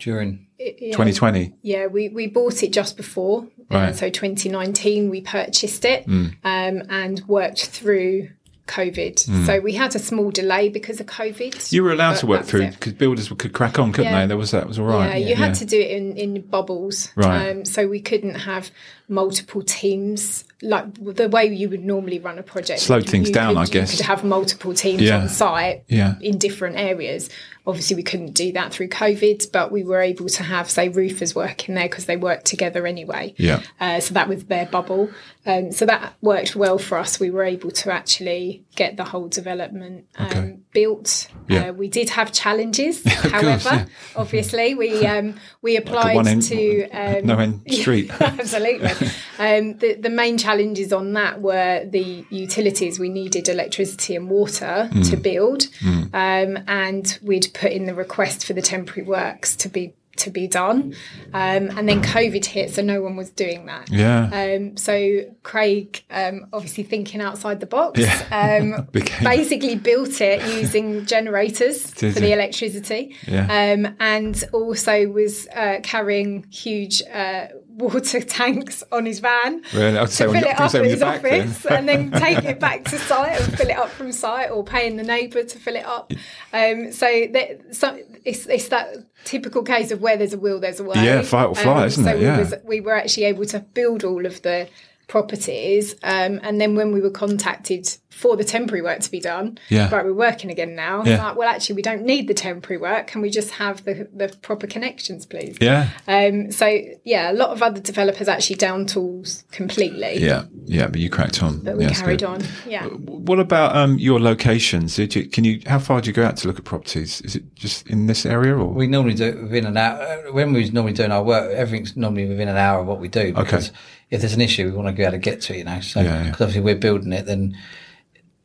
during 0.02 0.46
Yeah. 0.58 0.90
2020. 0.92 1.54
Yeah, 1.62 1.86
we, 1.86 2.08
we 2.08 2.26
bought 2.26 2.62
it 2.62 2.72
just 2.72 2.96
before. 2.96 3.46
Right. 3.70 3.90
Uh, 3.90 3.92
so 3.92 4.10
2019, 4.10 5.08
we 5.08 5.20
purchased 5.20 5.84
it 5.84 6.06
um, 6.08 6.32
and 6.44 7.22
worked 7.26 7.66
through 7.66 8.30
COVID. 8.66 9.46
So 9.46 9.60
we 9.60 9.72
had 9.74 9.94
a 9.94 9.98
small 9.98 10.30
delay 10.30 10.68
because 10.68 11.00
of 11.00 11.06
COVID. 11.06 11.72
You 11.72 11.82
were 11.82 11.92
allowed 11.92 12.16
to 12.18 12.26
work 12.26 12.44
through 12.44 12.68
because 12.70 12.92
builders 12.92 13.28
could 13.28 13.52
crack 13.52 13.78
on, 13.78 13.92
couldn't 13.92 14.12
Yeah. 14.12 14.20
they? 14.22 14.26
There 14.28 14.36
was 14.36 14.52
that 14.52 14.66
was 14.68 14.78
all 14.78 14.86
right. 14.86 15.20
Yeah, 15.20 15.28
you 15.28 15.34
had 15.34 15.54
to 15.56 15.64
do 15.64 15.78
it 15.80 15.90
in, 15.90 16.16
in 16.16 16.40
bubbles. 16.42 17.10
Right. 17.16 17.50
Um, 17.50 17.64
so 17.64 17.88
we 17.88 18.00
couldn't 18.00 18.34
have 18.36 18.70
multiple 19.08 19.62
teams 19.62 20.44
like 20.62 20.84
the 21.16 21.28
way 21.28 21.44
you 21.46 21.68
would 21.68 21.84
normally 21.84 22.18
run 22.20 22.38
a 22.38 22.42
project. 22.42 22.80
Slowed 22.80 23.06
things 23.08 23.28
you 23.28 23.34
down, 23.34 23.54
could, 23.54 23.60
I 23.60 23.66
guess. 23.66 23.92
You 23.92 23.96
could 23.98 24.06
have 24.06 24.22
multiple 24.24 24.72
teams 24.74 25.02
Yeah. 25.02 25.22
on 25.22 25.28
site 25.28 25.82
Yeah. 25.88 26.14
in 26.20 26.38
different 26.38 26.76
areas. 26.78 27.28
Obviously, 27.66 27.94
we 27.96 28.02
couldn't 28.02 28.32
do 28.32 28.52
that 28.52 28.72
through 28.72 28.88
COVID, 28.88 29.52
but 29.52 29.70
we 29.70 29.84
were 29.84 30.00
able 30.00 30.26
to 30.28 30.42
have, 30.42 30.68
say, 30.68 30.88
roofers 30.88 31.34
working 31.34 31.74
there 31.76 31.84
because 31.88 32.06
they 32.06 32.16
worked 32.16 32.44
together 32.46 32.86
anyway. 32.86 33.34
Yeah. 33.36 33.62
Uh, 33.80 34.00
so 34.00 34.14
that 34.14 34.28
was 34.28 34.44
their 34.46 34.66
bubble. 34.66 35.10
Um, 35.46 35.70
so 35.72 35.86
that 35.86 36.14
worked 36.20 36.56
well 36.56 36.78
for 36.78 36.98
us. 36.98 37.20
We 37.20 37.30
were 37.30 37.44
able 37.44 37.70
to 37.70 37.92
actually 37.92 38.64
get 38.76 38.96
the 38.96 39.04
whole 39.04 39.28
development 39.28 40.06
um, 40.16 40.26
Okay. 40.26 40.56
built. 40.72 41.28
Yeah. 41.48 41.68
Uh, 41.68 41.72
we 41.72 41.88
did 41.88 42.10
have 42.10 42.32
challenges, 42.32 43.02
course, 43.06 43.30
however. 43.32 43.68
yeah. 43.72 43.86
Obviously, 44.16 44.74
we 44.74 45.04
um, 45.14 45.34
we 45.62 45.76
applied 45.76 46.14
one 46.16 46.26
end- 46.28 46.42
to 46.44 46.88
um, 46.90 47.26
no 47.26 47.38
end 47.38 47.60
street. 47.70 48.10
absolutely. 48.20 48.90
Um, 49.38 49.78
the 49.78 49.94
the 49.94 50.10
main 50.10 50.38
challenges 50.38 50.92
on 50.92 51.12
that 51.14 51.40
were 51.40 51.84
the 51.84 52.24
utilities. 52.30 52.98
We 52.98 53.08
needed 53.08 53.48
electricity 53.48 54.16
and 54.16 54.28
water 54.30 54.88
Mm. 54.92 55.10
to 55.10 55.16
build, 55.16 55.66
um, 56.12 56.58
and 56.66 57.18
we'd 57.22 57.51
put 57.54 57.72
in 57.72 57.86
the 57.86 57.94
request 57.94 58.46
for 58.46 58.52
the 58.52 58.62
temporary 58.62 59.06
works 59.06 59.56
to 59.56 59.68
be 59.68 59.94
to 60.14 60.30
be 60.30 60.46
done. 60.46 60.94
Um, 61.32 61.70
and 61.70 61.88
then 61.88 62.02
COVID 62.02 62.44
hit, 62.44 62.68
so 62.68 62.82
no 62.82 63.00
one 63.00 63.16
was 63.16 63.30
doing 63.30 63.64
that. 63.64 63.88
Yeah. 63.90 64.28
Um, 64.56 64.76
so 64.76 65.20
Craig, 65.42 66.04
um, 66.10 66.48
obviously 66.52 66.84
thinking 66.84 67.22
outside 67.22 67.60
the 67.60 67.66
box, 67.66 67.98
Yeah. 67.98 68.58
um, 68.76 68.88
Became- 68.92 69.24
basically 69.24 69.74
built 69.76 70.20
it 70.20 70.42
using 70.60 71.06
generators 71.06 71.86
for 71.94 72.08
he? 72.08 72.12
the 72.12 72.32
electricity, 72.34 73.16
Yeah. 73.26 73.44
um, 73.72 73.96
and 74.00 74.44
also 74.52 75.08
was 75.08 75.48
uh, 75.48 75.78
carrying 75.82 76.44
huge. 76.50 77.02
Uh, 77.10 77.46
Water 77.76 78.20
tanks 78.38 78.82
on 78.92 79.06
his 79.06 79.20
van 79.20 79.62
Really? 79.74 79.98
To 79.98 80.06
say 80.06 80.24
fill 80.24 80.34
it 80.36 80.46
up 80.60 80.74
at 80.74 80.84
his 80.84 81.00
back 81.00 81.22
then. 81.22 81.48
office 81.48 81.66
and 81.70 81.88
then 81.88 82.10
take 82.10 82.44
it 82.44 82.60
back 82.60 82.84
to 82.84 82.98
site 82.98 83.40
and 83.40 83.56
fill 83.56 83.68
it 83.68 83.76
up 83.76 83.88
from 83.88 84.12
site 84.12 84.50
or 84.50 84.64
paying 84.64 84.96
the 84.96 85.02
neighbour 85.02 85.44
to 85.44 85.58
fill 85.58 85.76
it 85.76 85.84
up. 85.84 86.12
Um, 86.52 86.92
so, 86.92 87.06
that, 87.32 87.74
so 87.74 87.98
it's, 88.24 88.46
it's 88.46 88.68
that 88.68 88.94
typical 89.24 89.62
case 89.62 89.90
of 89.90 90.00
where 90.00 90.16
there's 90.16 90.34
a 90.34 90.38
will, 90.38 90.60
there's 90.60 90.80
a 90.80 90.84
way. 90.84 90.96
Yeah, 90.96 91.22
fight 91.22 91.46
or 91.46 91.54
flight, 91.54 91.86
isn't 91.86 92.04
so 92.04 92.10
it? 92.10 92.18
We, 92.18 92.38
was, 92.38 92.54
we 92.64 92.80
were 92.80 92.94
actually 92.94 93.24
able 93.24 93.46
to 93.46 93.60
build 93.60 94.04
all 94.04 94.26
of 94.26 94.42
the 94.42 94.68
properties. 95.08 95.94
Um, 96.02 96.40
and 96.42 96.60
then 96.60 96.74
when 96.74 96.92
we 96.92 97.00
were 97.00 97.10
contacted 97.10 97.96
for 98.12 98.36
the 98.36 98.44
temporary 98.44 98.82
work 98.82 99.00
to 99.00 99.10
be 99.10 99.18
done, 99.20 99.58
Yeah. 99.68 99.88
right, 99.92 100.04
we're 100.04 100.12
working 100.14 100.50
again 100.50 100.74
now. 100.76 101.02
Yeah. 101.04 101.24
like, 101.24 101.36
well, 101.36 101.48
actually, 101.48 101.76
we 101.76 101.82
don't 101.82 102.02
need 102.02 102.28
the 102.28 102.34
temporary 102.34 102.80
work. 102.80 103.06
Can 103.06 103.22
we 103.22 103.30
just 103.30 103.50
have 103.52 103.84
the, 103.84 104.06
the 104.14 104.28
proper 104.42 104.66
connections, 104.66 105.24
please? 105.26 105.56
Yeah. 105.60 105.88
Um, 106.06 106.52
so, 106.52 106.66
yeah, 107.04 107.32
a 107.32 107.34
lot 107.34 107.50
of 107.50 107.62
other 107.62 107.80
developers 107.80 108.28
actually 108.28 108.56
down 108.56 108.86
tools 108.86 109.44
completely. 109.50 110.18
Yeah. 110.18 110.44
Yeah. 110.66 110.86
But 110.88 111.00
you 111.00 111.08
cracked 111.10 111.42
on. 111.42 111.60
But 111.60 111.78
we 111.78 111.84
Yeah, 111.84 111.94
carried 111.94 112.22
on. 112.22 112.42
Yeah. 112.66 112.86
What 112.86 113.40
about 113.40 113.74
um, 113.74 113.98
your 113.98 114.20
locations? 114.20 114.94
Did 114.96 115.14
you, 115.16 115.26
can 115.26 115.44
you? 115.44 115.60
How 115.66 115.78
far 115.78 116.00
do 116.00 116.08
you 116.08 116.12
go 116.12 116.24
out 116.24 116.36
to 116.38 116.46
look 116.48 116.58
at 116.58 116.64
properties? 116.64 117.20
Is 117.22 117.34
it 117.34 117.54
just 117.54 117.86
in 117.88 118.06
this 118.06 118.26
area, 118.26 118.54
or 118.56 118.66
We 118.68 118.86
normally 118.86 119.14
do 119.14 119.24
it 119.24 119.42
within 119.42 119.66
an 119.66 119.76
hour. 119.76 120.00
uh, 120.00 120.32
When 120.32 120.52
we're 120.52 120.70
normally 120.70 120.92
doing 120.92 121.10
our 121.12 121.22
work, 121.24 121.50
everything's 121.52 121.96
normally 121.96 122.26
within 122.28 122.48
an 122.48 122.56
hour 122.56 122.80
of 122.80 122.86
what 122.86 123.00
we 123.00 123.08
do. 123.08 123.32
Because 123.32 123.72
if 124.10 124.20
there's 124.20 124.34
an 124.34 124.40
issue, 124.42 124.64
we 124.66 124.72
want 124.72 124.88
to 124.88 124.92
be 124.92 125.02
able 125.02 125.12
to 125.12 125.18
get 125.18 125.40
to 125.42 125.54
it, 125.54 125.58
you 125.58 125.64
know. 125.64 125.80
So, 125.80 126.00
Yeah, 126.00 126.06
yeah. 126.06 126.24
because 126.24 126.40
obviously 126.42 126.60
we're 126.60 126.74
building 126.76 127.12
it, 127.14 127.24
then 127.24 127.56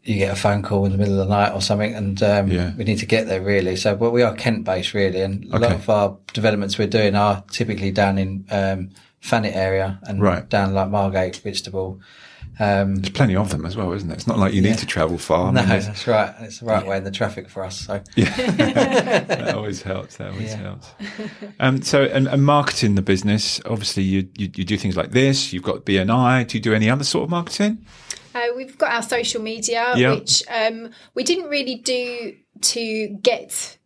you 0.07 0.17
get 0.17 0.31
a 0.31 0.35
phone 0.35 0.61
call 0.63 0.85
in 0.85 0.91
the 0.91 0.97
middle 0.97 1.19
of 1.19 1.27
the 1.27 1.33
night 1.35 1.51
or 1.53 1.61
something, 1.61 1.93
and 1.93 2.21
um, 2.23 2.47
Yeah. 2.49 2.73
we 2.77 2.83
need 2.85 2.99
to 2.99 3.05
get 3.05 3.27
there 3.27 3.41
really. 3.41 3.75
So, 3.75 3.95
but 3.95 4.11
we 4.11 4.23
are 4.23 4.33
Kent 4.35 4.63
based 4.63 4.93
really, 4.93 5.21
and 5.21 5.45
a 5.53 5.59
lot 5.59 5.71
of 5.73 5.89
our 5.89 6.17
developments 6.33 6.77
we're 6.77 6.87
doing 6.87 7.15
are 7.15 7.43
typically 7.51 7.91
down 7.91 8.17
in 8.17 8.45
um, 8.49 8.89
Thanet 9.21 9.55
area 9.55 9.99
and 10.03 10.21
Right. 10.21 10.47
down 10.47 10.73
like 10.73 10.89
Margate, 10.89 11.37
Whitstable. 11.43 11.99
Um, 12.59 12.95
there's 12.95 13.11
plenty 13.11 13.35
of 13.35 13.49
them 13.51 13.67
as 13.67 13.75
well, 13.77 13.93
isn't 13.93 14.09
it? 14.09 14.15
It's 14.15 14.25
not 14.25 14.39
like 14.39 14.51
you 14.53 14.63
need 14.63 14.79
to 14.79 14.87
travel 14.87 15.19
far. 15.19 15.49
I 15.49 15.51
no, 15.51 15.59
mean, 15.61 15.69
that's 15.69 16.07
right. 16.07 16.33
It's 16.39 16.59
the 16.59 16.65
right 16.65 16.87
way 16.87 16.97
in 16.97 17.03
the 17.03 17.11
traffic 17.11 17.49
for 17.49 17.63
us. 17.63 17.81
So, 17.81 18.01
yeah, 18.15 18.35
that 19.27 19.53
always 19.55 19.83
helps. 19.83 20.17
That 20.17 20.31
always 20.31 20.51
Yeah. 20.53 20.55
helps. 20.57 20.87
Um, 21.59 21.83
so, 21.83 22.03
and, 22.05 22.27
and 22.27 22.43
marketing 22.43 22.95
the 22.95 23.03
business. 23.03 23.61
Obviously, 23.65 24.03
you, 24.03 24.27
you 24.37 24.49
you 24.55 24.63
do 24.65 24.75
things 24.75 24.97
like 24.97 25.11
this. 25.11 25.53
You've 25.53 25.61
got 25.63 25.85
BNI. 25.85 26.47
Do 26.47 26.57
you 26.57 26.61
do 26.63 26.73
any 26.73 26.89
other 26.89 27.03
sort 27.03 27.25
of 27.25 27.29
marketing? 27.29 27.85
Uh, 28.37 28.55
we've 28.55 28.77
got 28.77 28.91
our 28.91 29.01
social 29.01 29.41
media, 29.41 29.93
Yeah. 29.95 30.13
which 30.15 30.43
um, 30.49 30.91
we 31.15 31.23
didn't 31.23 31.49
really 31.49 31.75
do 31.75 32.35
to 32.61 33.07
get 33.21 33.77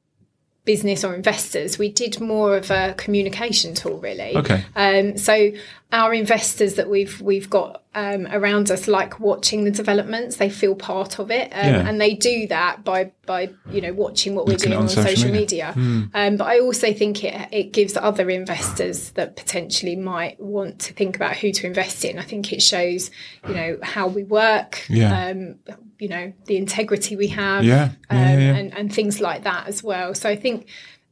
business 0.66 1.04
or 1.04 1.16
investors. 1.16 1.78
We 1.80 1.90
did 1.92 2.20
more 2.20 2.56
of 2.58 2.70
a 2.70 2.94
communication 2.98 3.74
tool, 3.74 3.98
really. 4.00 4.36
Okay. 4.38 4.64
Um, 4.76 5.18
so 5.18 5.52
our 5.92 6.14
investors 6.14 6.76
that 6.76 6.90
we've 6.90 7.20
we've 7.22 7.50
got 7.50 7.84
um, 7.94 8.26
around 8.32 8.72
us 8.72 8.88
like 8.88 9.20
watching 9.20 9.66
the 9.66 9.72
developments. 9.72 10.38
They 10.38 10.50
feel 10.50 10.76
part 10.76 11.20
of 11.20 11.30
it, 11.30 11.52
um, 11.52 11.68
Yeah. 11.68 11.88
and 11.88 12.00
they 12.00 12.14
do 12.14 12.48
that 12.48 12.84
by 12.86 13.12
by 13.26 13.50
you 13.70 13.82
know 13.82 13.94
watching 13.94 14.34
what 14.34 14.48
Looking 14.48 14.72
we're 14.72 14.78
doing 14.78 14.84
on 14.84 14.90
social 14.90 15.04
social, 15.16 15.32
media. 15.32 15.74
Media. 15.76 16.10
Um, 16.14 16.38
but 16.38 16.46
I 16.46 16.60
also 16.60 16.94
think 16.94 17.24
it 17.24 17.50
it 17.52 17.74
gives 17.74 17.98
other 17.98 18.30
investors 18.30 19.12
that 19.12 19.36
potentially 19.36 19.96
might 19.98 20.40
want 20.40 20.80
to 20.80 20.94
think 20.94 21.16
about 21.18 21.36
who 21.36 21.52
to 21.52 21.68
invest 21.68 22.06
in. 22.06 22.18
I 22.20 22.24
think 22.24 22.54
it 22.54 22.62
shows 22.62 23.12
you 23.48 23.54
know 23.54 23.78
how 23.84 24.08
we 24.08 24.24
work. 24.24 24.86
Yeah. 24.90 25.28
Um, 25.28 25.56
you 26.00 26.08
know 26.08 26.34
the 26.46 26.58
integrity 26.58 27.16
we 27.16 27.28
have. 27.28 27.62
Um, 27.62 27.68
yeah. 27.68 27.92
And, 28.10 28.74
and 28.74 28.94
things 28.94 29.20
like 29.20 29.44
that 29.44 29.68
as 29.68 29.84
well. 29.84 30.16
So 30.16 30.30
I 30.30 30.36
think 30.36 30.68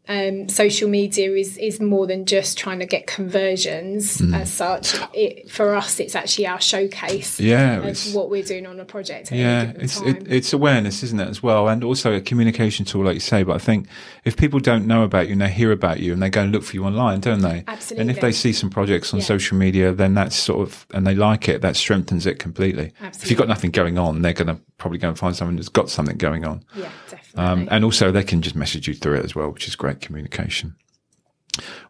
um, 0.10 0.50
social 0.50 0.89
media 0.89 1.32
is 1.34 1.56
is 1.58 1.80
more 1.80 2.08
than 2.08 2.25
just 2.25 2.58
trying 2.58 2.80
to 2.80 2.86
get 2.86 3.06
conversions 3.08 4.20
Hmm. 4.20 4.34
as 4.34 4.51
such. 4.51 4.96
It, 5.13 5.50
for 5.50 5.75
us, 5.75 6.00
it's 6.00 6.16
actually 6.16 6.48
our 6.48 6.60
showcase 6.60 7.39
Yeah, 7.39 7.78
of 7.88 8.13
what 8.16 8.30
we're 8.30 8.44
doing 8.44 8.66
on 8.66 8.80
a 8.80 8.86
project. 8.86 9.32
Yeah, 9.32 9.72
it's 9.75 10.01
it, 10.01 10.25
it's 10.28 10.51
awareness, 10.54 11.04
isn't 11.04 11.20
it, 11.20 11.28
as 11.30 11.42
well, 11.44 11.68
and 11.70 11.84
also 11.84 12.13
a 12.13 12.22
communication 12.22 12.86
tool, 12.86 13.04
like 13.06 13.13
you 13.13 13.20
say. 13.20 13.44
But 13.44 13.56
I 13.56 13.60
think 13.60 13.88
if 14.25 14.36
people 14.36 14.60
don't 14.60 14.86
know 14.88 15.04
about 15.04 15.28
you 15.28 15.34
and 15.34 15.42
they 15.42 15.50
hear 15.50 15.72
about 15.72 16.00
you 16.00 16.13
and 16.13 16.22
they 16.22 16.30
go 16.30 16.42
and 16.42 16.51
look 16.51 16.63
for 16.63 16.75
you 16.75 16.84
online, 16.86 17.20
don't 17.20 17.42
they? 17.42 17.63
Absolutely. 17.68 18.01
And 18.01 18.12
if 18.12 18.20
they 18.22 18.32
see 18.32 18.51
some 18.54 18.70
projects 18.70 19.13
on 19.13 19.20
Yeah. 19.20 19.25
social 19.25 19.58
media, 19.58 19.94
then 19.94 20.13
that's 20.16 20.36
sort 20.36 20.68
of 20.68 20.86
and 20.94 21.06
they 21.06 21.16
like 21.16 21.48
it, 21.48 21.62
that 21.62 21.75
strengthens 21.75 22.25
it 22.25 22.39
completely. 22.39 22.92
Absolutely. 23.01 23.24
If 23.24 23.30
you've 23.30 23.39
got 23.39 23.48
nothing 23.48 23.72
going 23.72 23.98
on, 23.98 24.22
they're 24.22 24.34
going 24.34 24.48
to 24.48 24.60
probably 24.78 24.98
go 24.98 25.10
and 25.10 25.18
find 25.20 25.36
someone 25.36 25.58
who's 25.58 25.70
got 25.70 25.89
something 25.89 26.18
going 26.18 26.46
on. 26.46 26.63
yeah, 26.75 26.89
definitely. 27.10 27.44
Um, 27.44 27.68
and 27.72 27.84
also 27.84 28.12
they 28.12 28.24
can 28.24 28.42
just 28.42 28.56
message 28.56 28.88
you 28.88 28.94
through 28.94 29.16
it 29.20 29.25
as 29.25 29.36
well, 29.36 29.50
which 29.50 29.68
is 29.68 29.75
great 29.75 29.99
communication. 30.01 30.75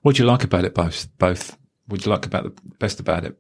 What 0.02 0.16
do 0.16 0.24
you 0.24 0.28
like 0.28 0.44
about 0.44 0.66
it 0.66 0.74
both? 0.74 1.08
Both. 1.18 1.58
What 1.88 2.02
do 2.02 2.06
you 2.10 2.12
like 2.16 2.26
about 2.26 2.44
the 2.44 2.54
best 2.80 3.00
about 3.00 3.26
it? 3.26 3.38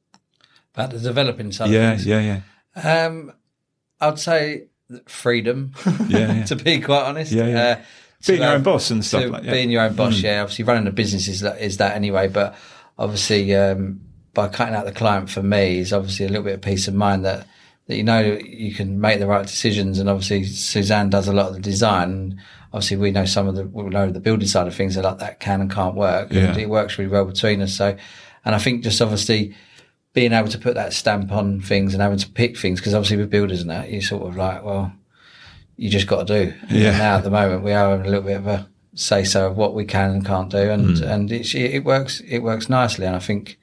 about 0.74 0.92
the 0.92 1.00
developing 1.00 1.52
side 1.52 1.72
Yeah, 1.72 1.98
yeah, 2.00 2.42
yeah, 2.76 3.06
Um, 3.06 3.34
I'd 4.00 4.20
say 4.20 4.68
freedom. 5.08 5.74
Yeah, 6.08 6.34
yeah. 6.34 6.46
to 6.46 6.56
be 6.56 6.80
quite 6.80 7.04
honest, 7.04 7.32
Yeah, 7.32 7.48
yeah. 7.48 7.62
Uh, 7.62 7.82
Being 8.28 8.42
your 8.42 8.52
own 8.52 8.64
boss 8.64 8.92
and 8.92 9.04
stuff 9.04 9.24
like 9.24 9.44
that. 9.44 9.44
Hmm. 9.46 9.52
being 9.52 9.70
your 9.70 9.82
own 9.84 9.96
boss. 9.96 10.20
Yeah, 10.20 10.42
obviously 10.42 10.66
running 10.66 10.88
a 10.88 10.92
business 10.92 11.28
is 11.28 11.40
that, 11.42 11.60
is 11.62 11.78
that 11.78 11.96
anyway. 11.96 12.28
But 12.28 12.56
obviously, 12.98 13.56
um, 13.56 14.02
by 14.34 14.48
cutting 14.50 14.76
out 14.76 14.86
the 14.86 14.92
client 14.92 15.30
for 15.30 15.42
me 15.42 15.80
is 15.80 15.94
obviously 15.94 16.26
a 16.26 16.30
little 16.30 16.44
bit 16.44 16.54
of 16.56 16.62
peace 16.62 16.88
of 16.88 16.94
mind 16.94 17.26
that 17.26 17.48
that 17.88 17.96
you 17.98 18.04
know 18.04 18.20
you 18.46 18.74
can 18.74 19.00
make 19.02 19.20
the 19.20 19.28
right 19.28 19.46
decisions. 19.48 20.00
And 20.00 20.10
obviously, 20.10 20.44
Suzanne 20.46 21.10
does 21.10 21.28
a 21.28 21.34
lot 21.34 21.48
of 21.48 21.54
the 21.56 21.62
design. 21.62 22.42
Obviously, 22.72 22.98
we 22.98 23.12
know 23.12 23.26
some 23.26 23.48
of 23.48 23.56
the 23.56 23.66
we 23.66 23.84
know 23.90 24.12
the 24.12 24.20
building 24.20 24.48
side 24.48 24.68
of 24.68 24.76
things 24.76 24.96
that 24.96 25.04
like 25.04 25.18
that 25.20 25.40
can 25.40 25.62
and 25.62 25.72
can't 25.72 25.96
work. 25.96 26.32
Yeah. 26.32 26.50
And 26.50 26.58
it 26.58 26.70
works 26.70 26.98
really 26.98 27.10
well 27.12 27.26
between 27.26 27.62
us. 27.62 27.74
So, 27.74 27.96
and 28.46 28.54
I 28.56 28.60
think 28.60 28.84
just 28.84 29.02
obviously 29.02 29.56
being 30.14 30.34
able 30.34 30.50
to 30.50 30.58
put 30.58 30.76
that 30.76 30.94
stamp 30.94 31.32
on 31.32 31.62
things 31.62 31.94
and 31.94 32.02
having 32.02 32.18
to 32.20 32.30
pick 32.30 32.58
things 32.58 32.80
because 32.80 32.94
obviously 32.94 33.18
with 33.18 33.30
builders 33.30 33.62
and 33.62 33.70
that 33.70 33.90
you 33.90 34.02
sort 34.02 34.28
of 34.28 34.36
like 34.36 34.64
well 34.66 34.92
you 35.78 35.88
just 35.90 36.08
got 36.08 36.26
to 36.28 36.46
do 36.46 36.54
Yeah. 36.70 36.90
And 36.90 36.98
now 36.98 37.18
at 37.18 37.24
the 37.24 37.30
moment 37.30 37.64
we 37.64 37.72
are 37.74 37.92
having 37.92 38.06
a 38.08 38.10
little 38.10 38.24
bit 38.26 38.38
of 38.38 38.48
a 38.48 38.68
say 38.96 39.24
so 39.24 39.48
of 39.48 39.56
what 39.56 39.76
we 39.76 39.86
can 39.86 40.10
and 40.10 40.26
can't 40.26 40.50
do 40.50 40.58
and 40.72 40.98
Hmm. 40.98 41.04
and 41.04 41.32
it's, 41.32 41.54
it 41.54 41.84
works 41.86 42.22
it 42.28 42.40
works 42.40 42.70
nicely 42.70 43.06
and 43.06 43.16
I 43.16 43.20
think 43.20 43.60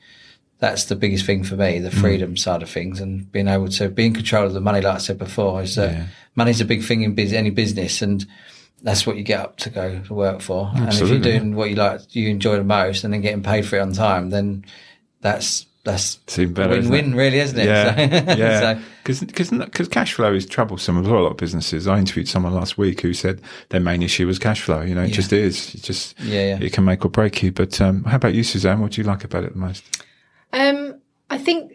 that's 0.60 0.84
the 0.84 0.94
biggest 0.96 1.26
thing 1.26 1.42
for 1.42 1.56
me 1.56 1.80
the 1.80 1.90
Hmm. 1.90 2.00
freedom 2.00 2.36
side 2.36 2.62
of 2.62 2.70
things 2.70 3.00
and 3.00 3.30
being 3.32 3.48
able 3.48 3.68
to 3.68 3.88
be 3.88 4.06
in 4.06 4.14
control 4.14 4.46
of 4.46 4.54
the 4.54 4.60
money 4.60 4.80
like 4.80 4.94
I 4.94 4.98
said 4.98 5.18
before 5.18 5.62
is 5.62 5.74
that 5.74 5.92
Yeah. 5.92 6.04
money's 6.36 6.60
a 6.60 6.64
big 6.64 6.84
thing 6.84 7.02
in 7.02 7.14
bus- 7.16 7.32
any 7.32 7.50
business 7.50 8.00
and 8.02 8.24
that's 8.86 9.06
what 9.06 9.16
you 9.16 9.22
get 9.24 9.40
up 9.40 9.56
to 9.56 9.68
go 9.68 9.98
to 10.00 10.14
work 10.14 10.40
for 10.40 10.70
and 10.76 10.88
if 10.88 11.08
you're 11.08 11.18
doing 11.18 11.54
what 11.56 11.68
you 11.68 11.74
like 11.76 12.00
you 12.14 12.28
enjoy 12.28 12.56
the 12.56 12.62
most 12.64 13.02
and 13.04 13.12
then 13.12 13.20
getting 13.20 13.42
paid 13.42 13.66
for 13.66 13.76
it 13.76 13.80
on 13.80 13.92
time 13.92 14.30
then 14.30 14.64
that's 15.20 15.66
that's 15.82 16.16
better, 16.26 16.72
isn't 16.74 16.90
win-win 16.90 17.12
it? 17.12 17.16
really 17.16 17.38
isn't 17.38 17.58
it 17.58 17.66
Yeah, 17.66 17.94
So- 18.26 18.34
yeah. 18.34 18.74
so- 18.74 18.80
Because 19.64 19.88
cash 19.88 20.14
flow 20.14 20.34
is 20.34 20.44
troublesome 20.46 20.96
with 20.96 21.06
a 21.06 21.14
lot 21.14 21.30
of 21.30 21.36
businesses. 21.36 21.86
I 21.86 21.98
interviewed 21.98 22.26
someone 22.28 22.52
last 22.54 22.76
week 22.76 23.02
who 23.02 23.12
said 23.14 23.40
their 23.68 23.78
main 23.80 24.02
issue 24.02 24.26
was 24.26 24.38
cash 24.40 24.62
flow. 24.62 24.80
You 24.82 24.96
know, 24.96 25.04
it 25.04 25.12
just 25.12 25.32
is. 25.32 25.74
It 25.76 25.82
just 25.84 26.18
Yeah, 26.20 26.56
yeah. 26.56 26.58
it 26.60 26.72
can 26.72 26.84
make 26.84 27.04
or 27.04 27.08
break 27.08 27.40
you. 27.40 27.52
But 27.52 27.80
um, 27.80 28.02
how 28.02 28.16
about 28.16 28.34
you, 28.34 28.42
Suzanne? 28.42 28.80
What 28.80 28.92
do 28.92 29.00
you 29.00 29.06
like 29.06 29.22
about 29.22 29.44
it 29.44 29.52
the 29.52 29.58
most? 29.60 29.84
Um, 30.52 31.00
I 31.30 31.38
think 31.38 31.74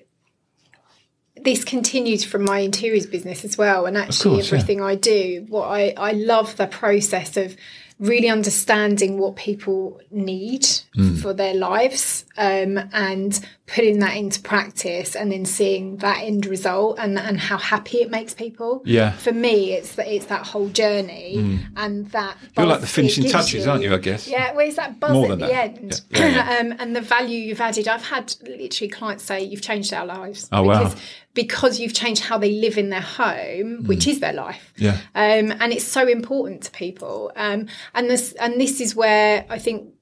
this 1.44 1.64
continues 1.64 2.24
from 2.24 2.44
my 2.46 2.60
interiors 2.60 3.08
business 3.08 3.44
as 3.46 3.58
well, 3.58 3.86
and 3.86 3.98
actually 3.98 4.36
course, 4.38 4.52
yeah. 4.52 4.58
everything 4.58 4.82
I 4.82 4.96
do. 4.96 5.46
What 5.50 5.68
I 5.68 5.94
I 5.98 6.12
love 6.12 6.56
the 6.58 6.68
process 6.68 7.38
of 7.38 7.56
really 8.00 8.30
understanding 8.30 9.20
what 9.20 9.36
people 9.36 10.02
need 10.10 10.64
Mm. 10.98 11.22
for 11.22 11.34
their 11.34 11.54
lives 11.54 12.26
um, 12.36 12.80
and 12.92 13.40
putting 13.74 14.00
that 14.00 14.16
into 14.16 14.42
practice, 14.42 15.16
and 15.16 15.32
then 15.32 15.46
seeing 15.46 15.98
that 15.98 16.20
end 16.22 16.46
result 16.46 16.98
and 17.00 17.18
and 17.18 17.40
how 17.40 17.58
happy 17.58 17.98
it 18.00 18.10
makes 18.10 18.34
people. 18.34 18.82
Yeah. 18.86 19.12
For 19.12 19.32
me, 19.32 19.74
it's 19.74 19.96
that 19.96 20.08
it's 20.08 20.26
that 20.28 20.46
whole 20.46 20.70
journey 20.70 21.62
and 21.78 22.08
that. 22.12 22.36
Mm. 22.38 22.58
You're 22.58 22.66
like 22.66 22.82
the 22.82 22.88
finishing 22.88 23.30
touches, 23.30 23.68
aren't 23.68 23.84
you, 23.84 23.94
I 23.94 23.98
guess? 23.98 24.28
Yeah, 24.28 24.54
well, 24.54 24.68
it's 24.68 24.76
that 24.76 25.00
buzz 25.00 25.12
More 25.12 25.32
at 25.32 25.40
the 25.40 25.48
that. 25.48 25.54
end, 25.54 26.02
Yeah, 26.10 26.28
yeah, 26.28 26.58
um, 26.60 26.76
and 26.80 26.96
the 26.96 27.02
value 27.02 27.38
you've 27.38 27.62
added. 27.62 27.88
I've 27.88 28.06
had 28.06 28.34
literally 28.44 28.90
clients 28.90 29.24
say 29.24 29.42
you've 29.44 29.62
changed 29.62 29.94
our 29.94 30.06
lives. 30.06 30.50
Oh, 30.52 30.64
wow. 30.64 30.84
because, 30.84 31.02
Because 31.34 31.80
you've 31.80 31.94
changed 31.94 32.24
how 32.24 32.38
they 32.38 32.52
live 32.52 32.78
in 32.78 32.90
their 32.90 33.02
home, 33.02 33.86
which 33.86 34.08
is 34.08 34.20
their 34.20 34.34
life. 34.34 34.74
Yeah. 34.78 34.98
Um, 35.16 35.52
and 35.60 35.72
it's 35.72 35.86
so 35.86 36.08
important 36.08 36.64
to 36.64 36.72
people. 36.72 37.32
Um, 37.36 37.68
and 37.94 38.10
this 38.10 38.34
and 38.34 38.60
this 38.60 38.82
is 38.82 38.96
where 38.96 39.46
I 39.50 39.58
think 39.60 39.94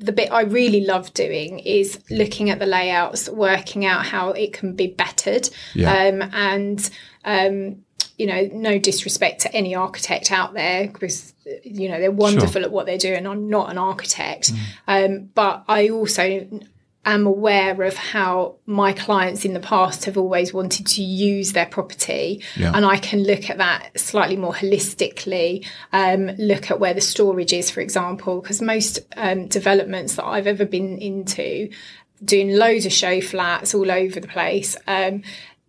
the 0.00 0.12
bit 0.12 0.32
I 0.32 0.42
really 0.42 0.80
love 0.84 1.12
doing 1.14 1.58
is 1.60 2.00
looking 2.10 2.48
at 2.50 2.58
the 2.58 2.66
layouts, 2.66 3.28
working 3.28 3.84
out 3.84 4.04
how 4.06 4.30
it 4.30 4.52
can 4.52 4.74
be 4.74 4.86
bettered, 4.88 5.48
Yeah. 5.74 5.92
um, 5.92 6.30
and 6.32 6.90
um, 7.24 7.84
you 8.16 8.26
know, 8.26 8.48
no 8.52 8.78
disrespect 8.78 9.42
to 9.42 9.54
any 9.54 9.74
architect 9.74 10.32
out 10.32 10.52
there 10.54 10.88
because 10.88 11.32
you 11.64 11.88
know 11.88 11.98
they're 11.98 12.10
wonderful 12.10 12.52
Sure. 12.60 12.62
at 12.62 12.70
what 12.72 12.86
they're 12.86 12.98
doing. 12.98 13.26
I'm 13.26 13.48
not 13.48 13.70
an 13.70 13.78
architect, 13.78 14.52
um, 14.88 15.30
but 15.34 15.64
I 15.68 15.88
also 15.90 16.46
am 17.04 17.26
aware 17.26 17.82
of 17.82 17.96
how 17.96 18.56
my 18.66 18.92
clients 18.92 19.44
in 19.44 19.54
the 19.54 19.60
past 19.60 20.04
have 20.04 20.18
always 20.18 20.52
wanted 20.52 20.86
to 20.86 21.02
use 21.02 21.52
their 21.52 21.66
property 21.66 22.42
Yeah. 22.56 22.72
and 22.74 22.84
I 22.84 22.98
can 22.98 23.22
look 23.22 23.48
at 23.48 23.56
that 23.58 23.98
slightly 23.98 24.36
more 24.36 24.52
holistically 24.52 25.66
um, 25.92 26.26
look 26.38 26.70
at 26.70 26.78
where 26.78 26.92
the 26.94 27.00
storage 27.00 27.52
is 27.52 27.70
for 27.70 27.80
example 27.80 28.40
because 28.40 28.60
most 28.60 28.98
um, 29.16 29.46
developments 29.48 30.16
that 30.16 30.24
I've 30.26 30.46
ever 30.46 30.64
been 30.66 30.98
into 30.98 31.70
doing 32.22 32.50
loads 32.56 32.84
of 32.84 32.92
show 32.92 33.20
flats 33.22 33.74
all 33.74 33.90
over 33.90 34.20
the 34.20 34.28
place 34.28 34.76
um, 34.86 35.22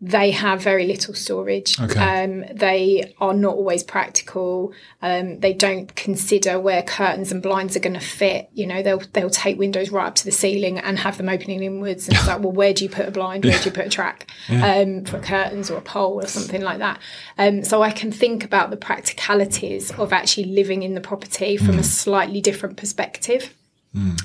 they 0.03 0.31
have 0.31 0.63
very 0.63 0.87
little 0.87 1.13
storage. 1.13 1.79
Okay. 1.79 1.99
Um, 1.99 2.43
they 2.51 3.13
are 3.19 3.35
not 3.35 3.53
always 3.53 3.83
practical. 3.83 4.73
Um, 5.03 5.39
they 5.39 5.53
don't 5.53 5.95
consider 5.95 6.59
where 6.59 6.81
curtains 6.81 7.31
and 7.31 7.41
blinds 7.41 7.75
are 7.75 7.81
going 7.81 7.93
to 7.93 7.99
fit. 7.99 8.49
You 8.53 8.65
know, 8.65 8.81
they'll 8.81 9.03
they'll 9.13 9.29
take 9.29 9.59
windows 9.59 9.91
right 9.91 10.07
up 10.07 10.15
to 10.15 10.25
the 10.25 10.31
ceiling 10.31 10.79
and 10.79 10.97
have 10.97 11.17
them 11.17 11.29
opening 11.29 11.61
inwards. 11.61 12.07
And 12.07 12.17
it's 12.17 12.27
like, 12.27 12.39
well, 12.39 12.51
where 12.51 12.73
do 12.73 12.83
you 12.83 12.89
put 12.89 13.07
a 13.07 13.11
blind? 13.11 13.45
Where 13.45 13.59
do 13.59 13.65
you 13.65 13.71
put 13.71 13.85
a 13.85 13.89
track 13.89 14.27
um, 14.49 15.05
for 15.05 15.19
curtains 15.19 15.69
or 15.69 15.77
a 15.77 15.81
pole 15.81 16.19
or 16.19 16.27
something 16.27 16.61
like 16.61 16.79
that? 16.79 16.99
Um, 17.37 17.63
so 17.63 17.83
I 17.83 17.91
can 17.91 18.11
think 18.11 18.43
about 18.43 18.71
the 18.71 18.77
practicalities 18.77 19.91
of 19.91 20.11
actually 20.11 20.45
living 20.45 20.81
in 20.81 20.95
the 20.95 21.01
property 21.01 21.57
from 21.57 21.77
a 21.77 21.83
slightly 21.83 22.41
different 22.41 22.75
perspective. 22.75 23.53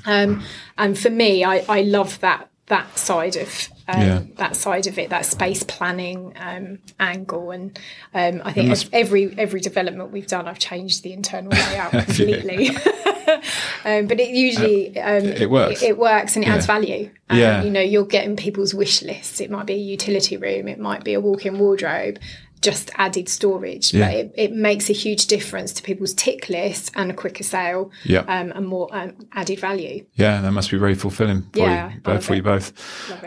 Um, 0.05 0.43
and 0.77 0.97
for 0.97 1.09
me, 1.09 1.43
I, 1.43 1.63
I 1.69 1.81
love 1.81 2.19
that 2.21 2.49
that 2.67 2.97
side 2.97 3.35
of 3.37 3.69
um, 3.87 4.01
Yeah. 4.01 4.21
that 4.35 4.55
side 4.57 4.87
of 4.87 4.97
it, 4.99 5.09
that 5.09 5.25
space 5.25 5.63
planning 5.63 6.33
um, 6.37 6.79
angle, 6.99 7.51
and 7.51 7.79
um, 8.13 8.41
I 8.43 8.51
think 8.51 8.67
must- 8.69 8.89
every 8.93 9.33
every 9.37 9.61
development 9.61 10.11
we've 10.11 10.27
done, 10.27 10.47
I've 10.47 10.59
changed 10.59 11.03
the 11.03 11.13
internal 11.13 11.51
layout 11.51 11.91
completely. 12.05 12.69
um, 13.85 14.07
but 14.07 14.19
it 14.19 14.29
usually 14.29 14.97
um, 14.99 15.23
It 15.25 15.49
works. 15.49 15.81
It, 15.81 15.97
works 15.97 16.35
and 16.35 16.43
it 16.45 16.49
adds 16.49 16.65
value. 16.65 17.09
Um, 17.29 17.37
Yeah. 17.37 17.63
you 17.63 17.69
know, 17.69 17.81
you're 17.81 18.05
getting 18.05 18.35
people's 18.35 18.73
wish 18.73 19.01
lists. 19.01 19.39
It 19.41 19.49
might 19.51 19.65
be 19.65 19.73
a 19.73 19.77
utility 19.77 20.37
room, 20.37 20.67
it 20.67 20.79
might 20.79 21.03
be 21.03 21.13
a 21.13 21.19
walk-in 21.21 21.59
wardrobe. 21.59 22.19
Just 22.61 22.89
added 22.95 23.29
storage, 23.29 23.93
Yeah. 23.93 24.07
but 24.07 24.15
it, 24.15 24.33
it 24.35 24.51
makes 24.51 24.89
a 24.89 24.93
huge 24.93 25.27
difference 25.27 25.71
to 25.73 25.83
people's 25.83 26.13
tick 26.13 26.49
list 26.49 26.91
and 26.95 27.11
a 27.11 27.13
quicker 27.13 27.43
sale 27.43 27.91
Yeah. 28.03 28.21
um, 28.21 28.51
and 28.55 28.67
more 28.67 28.89
um, 28.91 29.13
added 29.33 29.59
value. 29.59 30.05
Yeah, 30.15 30.41
that 30.41 30.51
must 30.51 30.71
be 30.71 30.77
very 30.77 30.95
fulfilling 30.95 31.43
for 31.53 31.59
Yeah, 31.59 31.93
you, 31.93 31.99
both 32.01 32.13
love 32.15 32.25
for 32.25 32.35
you 32.35 32.41
both. 32.41 32.73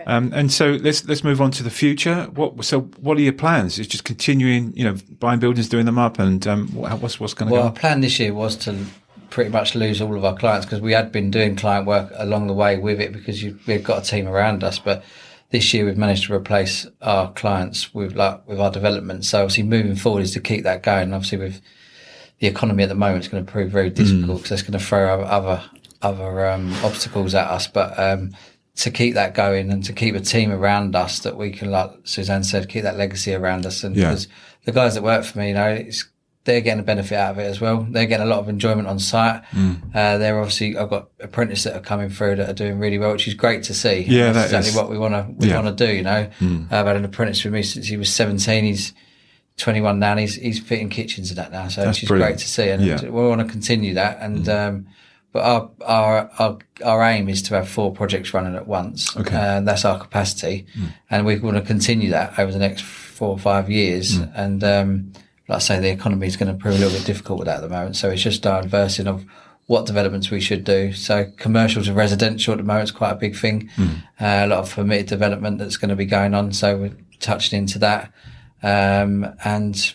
Um, 0.06 0.32
and 0.34 0.50
so 0.52 0.72
let's 0.72 1.06
let's 1.06 1.22
move 1.22 1.40
on 1.40 1.50
to 1.52 1.62
the 1.62 1.70
future. 1.70 2.24
What 2.34 2.64
so 2.64 2.80
what 3.00 3.16
are 3.18 3.20
your 3.20 3.32
plans? 3.32 3.78
Is 3.78 3.86
just 3.86 4.04
continuing, 4.04 4.72
you 4.76 4.84
know, 4.84 4.96
buying 5.20 5.38
buildings, 5.38 5.68
doing 5.68 5.86
them 5.86 5.98
up, 5.98 6.18
and 6.18 6.44
um, 6.46 6.68
what's 6.74 7.20
what's 7.20 7.34
going 7.34 7.48
to 7.48 7.52
Well, 7.52 7.62
go? 7.62 7.68
our 7.68 7.74
plan 7.74 8.00
this 8.00 8.18
year 8.18 8.34
was 8.34 8.56
to 8.56 8.76
pretty 9.30 9.50
much 9.50 9.76
lose 9.76 10.00
all 10.00 10.16
of 10.16 10.24
our 10.24 10.34
clients 10.36 10.66
because 10.66 10.80
we 10.80 10.90
had 10.92 11.12
been 11.12 11.30
doing 11.30 11.54
client 11.54 11.86
work 11.86 12.10
along 12.16 12.48
the 12.48 12.52
way 12.52 12.76
with 12.78 13.00
it 13.00 13.12
because 13.12 13.40
you, 13.44 13.56
we've 13.68 13.84
got 13.84 14.02
a 14.02 14.04
team 14.04 14.26
around 14.26 14.64
us. 14.64 14.80
But 14.80 15.04
this 15.50 15.74
year 15.74 15.84
we've 15.84 15.96
managed 15.98 16.26
to 16.26 16.34
replace 16.34 16.86
our 17.02 17.32
clients 17.32 17.92
with 17.92 18.14
like 18.14 18.46
with 18.46 18.60
our 18.60 18.70
development. 18.70 19.24
So 19.24 19.40
obviously 19.42 19.64
moving 19.64 19.96
forward 19.96 20.22
is 20.22 20.32
to 20.32 20.40
keep 20.40 20.62
that 20.64 20.82
going. 20.82 21.12
Obviously 21.12 21.38
with 21.38 21.60
the 22.38 22.46
economy 22.46 22.84
at 22.84 22.88
the 22.88 22.94
moment, 22.94 23.18
it's 23.18 23.28
going 23.28 23.44
to 23.44 23.50
prove 23.50 23.70
very 23.70 23.90
difficult 23.90 24.38
because 24.38 24.52
it's 24.52 24.62
going 24.62 24.78
to 24.78 24.84
throw 24.84 25.22
other 25.22 25.62
other 26.02 26.46
um, 26.46 26.72
obstacles 26.84 27.34
at 27.34 27.48
us. 27.48 27.66
But 27.66 27.98
um, 27.98 28.30
to 28.76 28.90
keep 28.90 29.14
that 29.14 29.34
going 29.34 29.70
and 29.70 29.84
to 29.84 29.92
keep 29.92 30.14
a 30.14 30.20
team 30.20 30.50
around 30.50 30.96
us 30.96 31.18
that 31.20 31.36
we 31.36 31.50
can, 31.50 31.70
like 31.70 31.90
Suzanne 32.04 32.44
said, 32.44 32.68
keep 32.68 32.84
that 32.84 32.96
legacy 32.96 33.34
around 33.34 33.66
us. 33.66 33.84
And 33.84 33.94
Yeah. 33.96 34.10
because 34.10 34.28
the 34.64 34.72
guys 34.72 34.94
that 34.94 35.02
work 35.02 35.24
for 35.24 35.38
me, 35.38 35.48
you 35.48 35.54
know, 35.54 35.68
it's 35.68 36.04
they're 36.44 36.60
getting 36.62 36.80
a 36.80 36.82
benefit 36.84 37.16
out 37.16 37.32
of 37.32 37.38
it 37.38 37.42
as 37.44 37.60
well. 37.60 37.86
They're 37.90 38.06
getting 38.06 38.26
a 38.26 38.30
lot 38.30 38.38
of 38.38 38.48
enjoyment 38.48 38.88
on 38.88 38.98
site. 38.98 39.42
Mm. 39.52 39.94
Uh, 39.94 40.16
they're 40.18 40.38
obviously, 40.38 40.76
I've 40.76 40.88
got 40.88 41.10
apprentices 41.20 41.64
that 41.64 41.76
are 41.76 41.80
coming 41.80 42.08
through 42.08 42.36
that 42.36 42.48
are 42.48 42.54
doing 42.54 42.78
really 42.78 42.98
well, 42.98 43.12
which 43.12 43.28
is 43.28 43.34
great 43.34 43.62
to 43.64 43.74
see. 43.74 44.00
Yeah, 44.08 44.32
That's 44.32 44.50
that 44.50 44.56
exactly 44.58 44.70
is. 44.70 44.76
what 44.76 44.90
we 44.90 44.98
want 44.98 45.14
to 45.14 45.26
we 45.38 45.48
Yeah. 45.48 45.56
Mm. 45.60 45.64
want 45.64 45.76
to 45.78 45.86
do. 45.86 45.92
You 45.94 46.02
know, 46.02 46.30
I've 46.70 46.86
had 46.86 46.96
an 46.96 47.04
apprentice 47.04 47.44
with 47.44 47.52
me 47.52 47.62
since 47.62 47.86
he 47.88 47.96
was 47.98 48.12
seventeen. 48.12 48.64
He's 48.64 48.92
21 49.58 49.98
now 49.98 50.12
and 50.12 50.20
he's, 50.20 50.36
he's 50.36 50.58
fitting 50.58 50.88
kitchens 50.88 51.28
and 51.30 51.36
that 51.36 51.52
now. 51.52 51.68
So 51.68 51.82
That's 51.84 51.96
which 51.98 52.04
is 52.04 52.08
brilliant. 52.08 52.30
great 52.32 52.38
to 52.38 52.48
see. 52.48 52.68
And 52.70 52.82
Yeah. 52.82 52.96
Mm. 52.96 53.10
we 53.10 53.28
want 53.28 53.42
to 53.42 53.46
continue 53.46 53.92
that. 53.94 54.18
And, 54.22 54.48
um, 54.48 54.86
but 55.32 55.42
our, 55.44 55.70
our, 55.84 56.30
our, 56.38 56.58
our 56.82 57.02
aim 57.04 57.28
is 57.28 57.42
to 57.42 57.54
have 57.56 57.68
four 57.68 57.92
projects 57.92 58.32
running 58.32 58.56
at 58.56 58.66
once. 58.66 59.14
Okay. 59.18 59.36
And 59.36 59.68
that's 59.68 59.84
our 59.84 59.98
capacity. 59.98 60.64
And 61.10 61.26
we 61.26 61.38
want 61.38 61.58
to 61.58 61.62
continue 61.62 62.08
that 62.10 62.38
over 62.38 62.50
the 62.50 62.58
next 62.58 62.82
four 62.84 63.28
or 63.28 63.38
five 63.38 63.68
years. 63.70 64.18
Mm. 64.18 64.32
And, 64.34 64.64
um, 64.64 65.12
like 65.50 65.56
I 65.56 65.58
say, 65.60 65.80
the 65.80 65.90
economy 65.90 66.26
is 66.28 66.36
going 66.36 66.50
to 66.52 66.56
prove 66.58 66.76
a 66.76 66.78
little 66.78 66.96
bit 66.96 67.04
difficult 67.04 67.40
with 67.40 67.46
that 67.46 67.56
at 67.56 67.62
the 67.62 67.68
moment. 67.68 67.96
So 67.96 68.08
it's 68.08 68.22
just 68.22 68.46
our 68.46 68.62
versing 68.62 69.08
of 69.08 69.24
what 69.66 69.84
developments 69.84 70.30
we 70.30 70.40
should 70.40 70.64
do. 70.64 70.92
So 70.92 71.30
commercial 71.36 71.82
to 71.82 71.92
residential 71.92 72.52
at 72.52 72.58
the 72.58 72.62
moment 72.64 72.84
is 72.84 72.90
quite 72.92 73.10
a 73.10 73.16
big 73.16 73.36
thing. 73.36 73.68
Hmm. 73.74 73.88
Uh, 74.20 74.42
a 74.44 74.46
lot 74.46 74.58
of 74.60 74.74
permitted 74.74 75.06
development 75.06 75.58
that's 75.58 75.76
going 75.76 75.88
to 75.88 75.96
be 75.96 76.06
going 76.06 76.34
on. 76.34 76.52
So 76.52 76.76
we're 76.76 76.96
touching 77.18 77.58
into 77.58 77.78
that. 77.80 78.12
Um, 78.62 79.26
and 79.44 79.94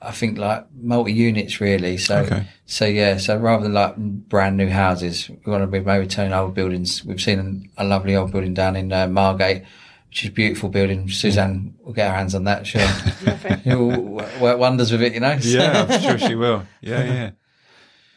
I 0.00 0.12
think 0.12 0.38
like 0.38 0.66
multi 0.74 1.12
units 1.12 1.60
really. 1.60 1.98
So, 1.98 2.18
Okay. 2.20 2.46
so 2.64 2.84
yeah, 2.86 3.16
so 3.18 3.36
rather 3.36 3.64
than 3.64 3.74
like 3.74 3.96
brand 3.96 4.56
new 4.56 4.68
houses, 4.70 5.28
we 5.28 5.50
want 5.52 5.62
to 5.62 5.66
be 5.66 5.80
maybe 5.80 6.06
turning 6.06 6.32
old 6.32 6.54
buildings. 6.54 7.04
We've 7.04 7.20
seen 7.20 7.70
a 7.76 7.84
lovely 7.84 8.16
old 8.16 8.32
building 8.32 8.54
down 8.54 8.76
in 8.76 8.92
uh, 8.92 9.08
Margate, 9.08 9.64
which 10.08 10.24
is 10.24 10.30
a 10.30 10.32
beautiful 10.32 10.68
building. 10.68 11.08
Suzanne 11.08 11.74
will 11.82 11.92
get 11.92 12.08
her 12.10 12.16
hands 12.16 12.34
on 12.34 12.44
that, 12.44 12.66
sure. 12.66 12.86
You'll 13.64 14.00
work 14.40 14.58
wonders 14.58 14.92
with 14.92 15.02
it, 15.02 15.14
you 15.14 15.20
know. 15.20 15.38
So- 15.38 15.48
yeah, 15.58 15.86
I'm 15.88 16.00
sure 16.00 16.18
she 16.18 16.34
will. 16.34 16.64
Yeah, 16.80 17.04
yeah. 17.04 17.30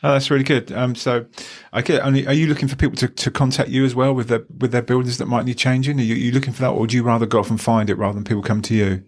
Oh, 0.02 0.14
that's 0.14 0.32
really 0.32 0.46
good. 0.46 0.72
Um, 0.72 0.96
so, 0.96 1.26
I 1.74 1.82
get. 1.82 2.02
Only, 2.02 2.26
are 2.26 2.32
you 2.32 2.48
looking 2.48 2.70
for 2.70 2.78
people 2.78 2.96
to, 2.96 3.10
to 3.10 3.30
contact 3.30 3.68
you 3.70 3.84
as 3.84 3.94
well 3.96 4.14
with 4.16 4.30
their 4.30 4.46
with 4.58 4.72
their 4.72 4.82
buildings 4.82 5.18
that 5.18 5.26
might 5.26 5.44
need 5.44 5.58
changing? 5.58 6.00
Are 6.00 6.04
you, 6.04 6.16
you 6.16 6.32
looking 6.32 6.54
for 6.54 6.62
that, 6.62 6.70
or 6.70 6.80
would 6.80 6.94
you 6.94 7.04
rather 7.04 7.26
go 7.26 7.38
off 7.40 7.50
and 7.50 7.60
find 7.60 7.90
it 7.90 7.96
rather 7.96 8.14
than 8.14 8.24
people 8.24 8.42
come 8.42 8.62
to 8.62 8.74
you? 8.74 9.04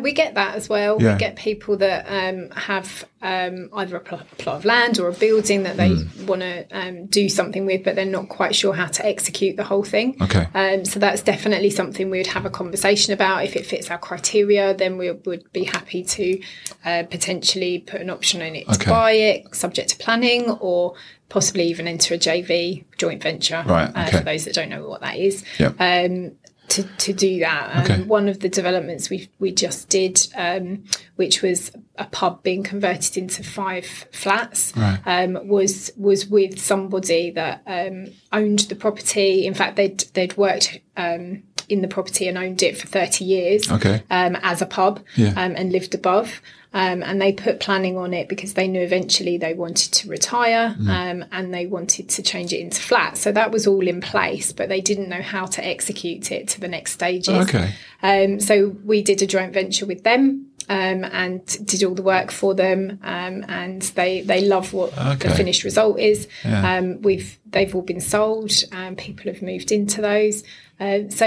We 0.00 0.12
get 0.12 0.34
that 0.34 0.54
as 0.54 0.68
well. 0.68 1.00
Yeah. 1.00 1.12
We 1.14 1.18
get 1.18 1.36
people 1.36 1.76
that 1.78 2.06
um, 2.08 2.50
have 2.50 3.04
um, 3.20 3.68
either 3.74 3.96
a 3.96 4.00
pl- 4.00 4.20
plot 4.38 4.56
of 4.56 4.64
land 4.64 4.98
or 4.98 5.08
a 5.08 5.12
building 5.12 5.62
that 5.64 5.76
they 5.76 5.88
Hmm. 5.94 6.26
want 6.26 6.42
to 6.42 6.66
um, 6.72 7.06
do 7.06 7.28
something 7.28 7.66
with, 7.66 7.84
but 7.84 7.94
they're 7.94 8.04
not 8.04 8.28
quite 8.28 8.54
sure 8.54 8.72
how 8.74 8.86
to 8.86 9.06
execute 9.06 9.56
the 9.56 9.64
whole 9.64 9.84
thing. 9.84 10.16
Okay. 10.20 10.46
Um, 10.54 10.84
so 10.84 10.98
that's 10.98 11.22
definitely 11.22 11.70
something 11.70 12.10
we 12.10 12.18
would 12.18 12.26
have 12.28 12.44
a 12.46 12.50
conversation 12.50 13.12
about. 13.12 13.44
If 13.44 13.54
it 13.56 13.66
fits 13.66 13.90
our 13.90 13.98
criteria, 13.98 14.74
then 14.74 14.98
we 14.98 15.10
would 15.10 15.52
be 15.52 15.64
happy 15.64 16.02
to 16.04 16.40
uh, 16.84 17.02
potentially 17.10 17.78
put 17.80 18.00
an 18.00 18.10
option 18.10 18.42
on 18.42 18.56
it 18.56 18.66
to 18.68 18.74
Okay. 18.74 18.90
buy 18.90 19.12
it, 19.12 19.54
subject 19.54 19.90
to 19.90 19.96
planning, 19.98 20.50
or 20.50 20.94
possibly 21.28 21.64
even 21.64 21.88
enter 21.88 22.14
a 22.14 22.18
JV 22.18 22.84
joint 22.98 23.22
venture. 23.22 23.62
Right, 23.66 23.90
Uh, 23.94 24.06
for 24.18 24.24
those 24.24 24.44
that 24.44 24.54
don't 24.54 24.68
know 24.68 24.86
what 24.88 25.00
that 25.00 25.16
is 25.16 25.44
Yeah. 25.58 25.72
um, 25.78 26.32
to, 26.74 26.82
to 26.82 27.12
do 27.12 27.38
that. 27.40 27.70
Um, 27.76 27.82
Okay. 27.82 28.02
One 28.02 28.28
of 28.28 28.40
the 28.40 28.48
developments 28.48 29.08
we 29.10 29.28
we 29.38 29.52
just 29.52 29.88
did, 29.88 30.26
um, 30.36 30.84
which 31.16 31.42
was 31.42 31.70
a 31.96 32.04
pub 32.04 32.42
being 32.42 32.62
converted 32.62 33.16
into 33.16 33.42
five 33.42 33.86
flats, 34.12 34.72
Right. 34.76 35.00
um, 35.06 35.46
was 35.48 35.90
was 35.96 36.26
with 36.26 36.58
somebody 36.60 37.30
that 37.32 37.62
um, 37.66 38.06
owned 38.32 38.60
the 38.70 38.74
property. 38.76 39.46
In 39.46 39.54
fact, 39.54 39.76
they'd 39.76 40.00
they'd 40.14 40.36
worked. 40.36 40.80
Um, 40.96 41.42
in 41.68 41.80
the 41.80 41.88
property 41.88 42.28
and 42.28 42.36
owned 42.36 42.60
it 42.62 42.76
for 42.76 42.86
30 42.88 43.24
years 43.24 43.70
Okay. 43.70 44.02
um, 44.10 44.36
as 44.42 44.60
a 44.60 44.66
pub 44.66 45.00
Yeah. 45.16 45.28
um, 45.36 45.54
and 45.56 45.72
lived 45.72 45.94
above. 45.94 46.42
Um, 46.74 47.02
and 47.02 47.20
they 47.20 47.32
put 47.32 47.60
planning 47.60 47.98
on 47.98 48.14
it 48.14 48.28
because 48.28 48.54
they 48.54 48.66
knew 48.66 48.80
eventually 48.80 49.36
they 49.36 49.52
wanted 49.52 49.92
to 49.92 50.08
retire 50.08 50.74
Mm. 50.80 50.88
um, 50.88 51.24
and 51.30 51.52
they 51.52 51.66
wanted 51.66 52.08
to 52.08 52.22
change 52.22 52.52
it 52.54 52.60
into 52.60 52.80
flats. 52.80 53.20
So 53.20 53.30
that 53.32 53.50
was 53.50 53.66
all 53.66 53.86
in 53.86 54.00
place, 54.00 54.52
but 54.52 54.68
they 54.70 54.80
didn't 54.80 55.08
know 55.10 55.20
how 55.20 55.44
to 55.46 55.64
execute 55.66 56.32
it 56.32 56.48
to 56.48 56.60
the 56.60 56.68
next 56.68 56.92
stages. 56.92 57.28
Okay. 57.48 57.74
Um, 58.02 58.40
so 58.40 58.74
we 58.84 59.02
did 59.02 59.20
a 59.22 59.26
joint 59.26 59.52
venture 59.52 59.84
with 59.86 60.02
them. 60.04 60.46
Um, 60.68 61.04
and 61.04 61.44
did 61.66 61.82
all 61.82 61.94
the 61.94 62.04
work 62.04 62.30
for 62.30 62.54
them, 62.54 63.00
um, 63.02 63.44
and 63.48 63.82
they 63.96 64.20
they 64.22 64.42
love 64.42 64.72
what 64.72 64.96
Okay. 64.96 65.28
the 65.28 65.34
finished 65.34 65.64
result 65.64 65.98
is. 65.98 66.28
Yeah. 66.44 66.76
Um, 66.78 67.02
we've 67.02 67.36
they've 67.50 67.74
all 67.74 67.82
been 67.82 68.00
sold, 68.00 68.52
and 68.70 68.96
people 68.96 69.24
have 69.32 69.42
moved 69.42 69.72
into 69.72 70.00
those. 70.00 70.44
Um, 70.78 71.10
so 71.10 71.26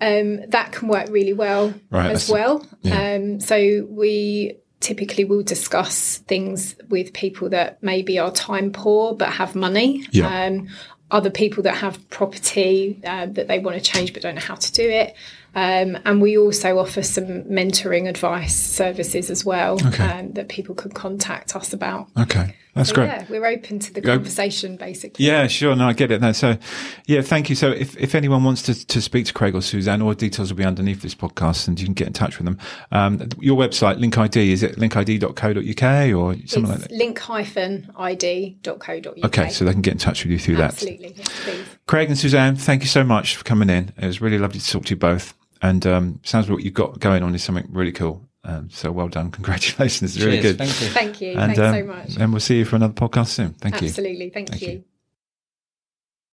um, 0.00 0.48
that 0.48 0.72
can 0.72 0.88
work 0.88 1.08
really 1.10 1.34
well 1.34 1.74
Right, 1.90 2.10
as 2.10 2.28
well. 2.28 2.66
yeah. 2.82 3.14
Um, 3.16 3.38
so 3.38 3.86
we 3.90 4.56
typically 4.84 5.24
will 5.24 5.42
discuss 5.42 6.18
things 6.18 6.76
with 6.90 7.14
people 7.14 7.48
that 7.48 7.82
maybe 7.82 8.18
are 8.18 8.30
time 8.30 8.70
poor 8.70 9.14
but 9.14 9.30
have 9.30 9.54
money. 9.54 10.06
Yeah. 10.10 10.46
Um, 10.46 10.68
other 11.10 11.30
people 11.30 11.62
that 11.62 11.76
have 11.76 12.08
property 12.10 13.00
uh, 13.04 13.26
that 13.26 13.48
they 13.48 13.58
want 13.58 13.76
to 13.76 13.82
change 13.82 14.12
but 14.12 14.22
don't 14.22 14.34
know 14.34 14.40
how 14.40 14.56
to 14.56 14.72
do 14.72 14.88
it. 14.88 15.14
Um, 15.54 15.96
and 16.04 16.20
we 16.20 16.36
also 16.36 16.78
offer 16.78 17.02
some 17.02 17.44
mentoring 17.44 18.08
advice 18.08 18.56
services 18.56 19.30
as 19.30 19.44
well 19.44 19.74
Okay. 19.86 20.04
um, 20.04 20.32
that 20.32 20.48
people 20.48 20.74
can 20.74 20.90
contact 20.90 21.54
us 21.54 21.72
about. 21.72 22.08
Okay. 22.18 22.56
That's 22.74 22.88
So, 22.88 22.96
great. 22.96 23.06
Yeah, 23.06 23.24
we're 23.30 23.46
open 23.46 23.78
to 23.78 23.92
the 23.94 24.00
conversation, 24.00 24.76
basically. 24.76 25.24
Yeah, 25.24 25.46
sure. 25.46 25.76
No, 25.76 25.86
I 25.86 25.92
get 25.92 26.10
it. 26.10 26.20
No, 26.20 26.32
so, 26.32 26.58
yeah, 27.06 27.22
thank 27.22 27.48
you. 27.48 27.54
So, 27.54 27.70
if, 27.70 27.96
if 27.96 28.16
anyone 28.16 28.42
wants 28.42 28.62
to, 28.62 28.86
to 28.86 29.00
speak 29.00 29.26
to 29.26 29.32
Craig 29.32 29.54
or 29.54 29.62
Suzanne, 29.62 30.02
all 30.02 30.12
details 30.14 30.50
will 30.50 30.56
be 30.58 30.64
underneath 30.64 31.00
this 31.00 31.14
podcast, 31.14 31.68
and 31.68 31.78
you 31.78 31.86
can 31.86 31.94
get 31.94 32.08
in 32.08 32.12
touch 32.14 32.36
with 32.36 32.46
them. 32.46 32.58
Um, 32.90 33.28
your 33.38 33.56
website, 33.56 34.00
Link 34.00 34.18
ID, 34.18 34.50
is 34.50 34.64
it 34.64 34.76
linkid.co.uk 34.76 36.14
or 36.16 36.34
something 36.48 36.68
like 36.68 36.80
that? 36.80 36.90
link-id.co.uk. 36.90 39.24
Okay, 39.24 39.48
so 39.50 39.64
they 39.64 39.72
can 39.72 39.82
get 39.82 39.92
in 39.92 39.98
touch 39.98 40.24
with 40.24 40.32
you 40.32 40.38
through 40.40 40.56
that. 40.56 40.72
Absolutely, 40.72 41.14
yes. 41.16 41.28
Craig 41.86 42.08
and 42.08 42.18
Suzanne, 42.18 42.56
thank 42.56 42.82
you 42.82 42.88
so 42.88 43.04
much 43.04 43.36
for 43.36 43.44
coming 43.44 43.70
in. 43.70 43.92
It 43.96 44.06
was 44.06 44.20
really 44.20 44.38
lovely 44.38 44.58
to 44.60 44.68
talk 44.70 44.84
to 44.86 44.90
you 44.90 44.96
both. 44.96 45.32
And 45.64 45.86
um, 45.86 46.20
sounds 46.24 46.46
like 46.46 46.56
what 46.56 46.62
you've 46.62 46.74
got 46.74 47.00
going 47.00 47.22
on 47.22 47.34
is 47.34 47.42
something 47.42 47.66
really 47.70 47.90
cool. 47.90 48.28
Um, 48.44 48.68
so 48.68 48.92
well 48.92 49.08
done. 49.08 49.30
Congratulations. 49.30 50.14
It's 50.14 50.22
really 50.22 50.42
Cheers. 50.42 50.56
good. 50.56 50.58
Thank 50.58 50.80
you. 50.82 50.88
Thank 50.88 51.20
you. 51.22 51.30
And, 51.30 51.56
Thanks 51.56 51.58
um, 51.58 51.74
so 51.74 51.84
much. 51.86 52.16
And 52.20 52.32
we'll 52.34 52.40
see 52.40 52.58
you 52.58 52.66
for 52.66 52.76
another 52.76 52.92
podcast 52.92 53.28
soon. 53.28 53.54
Thank 53.54 53.80
you. 53.80 53.88
Absolutely. 53.88 54.28
Thank, 54.28 54.50
Thank 54.50 54.60
you. 54.60 54.68
you. 54.68 54.84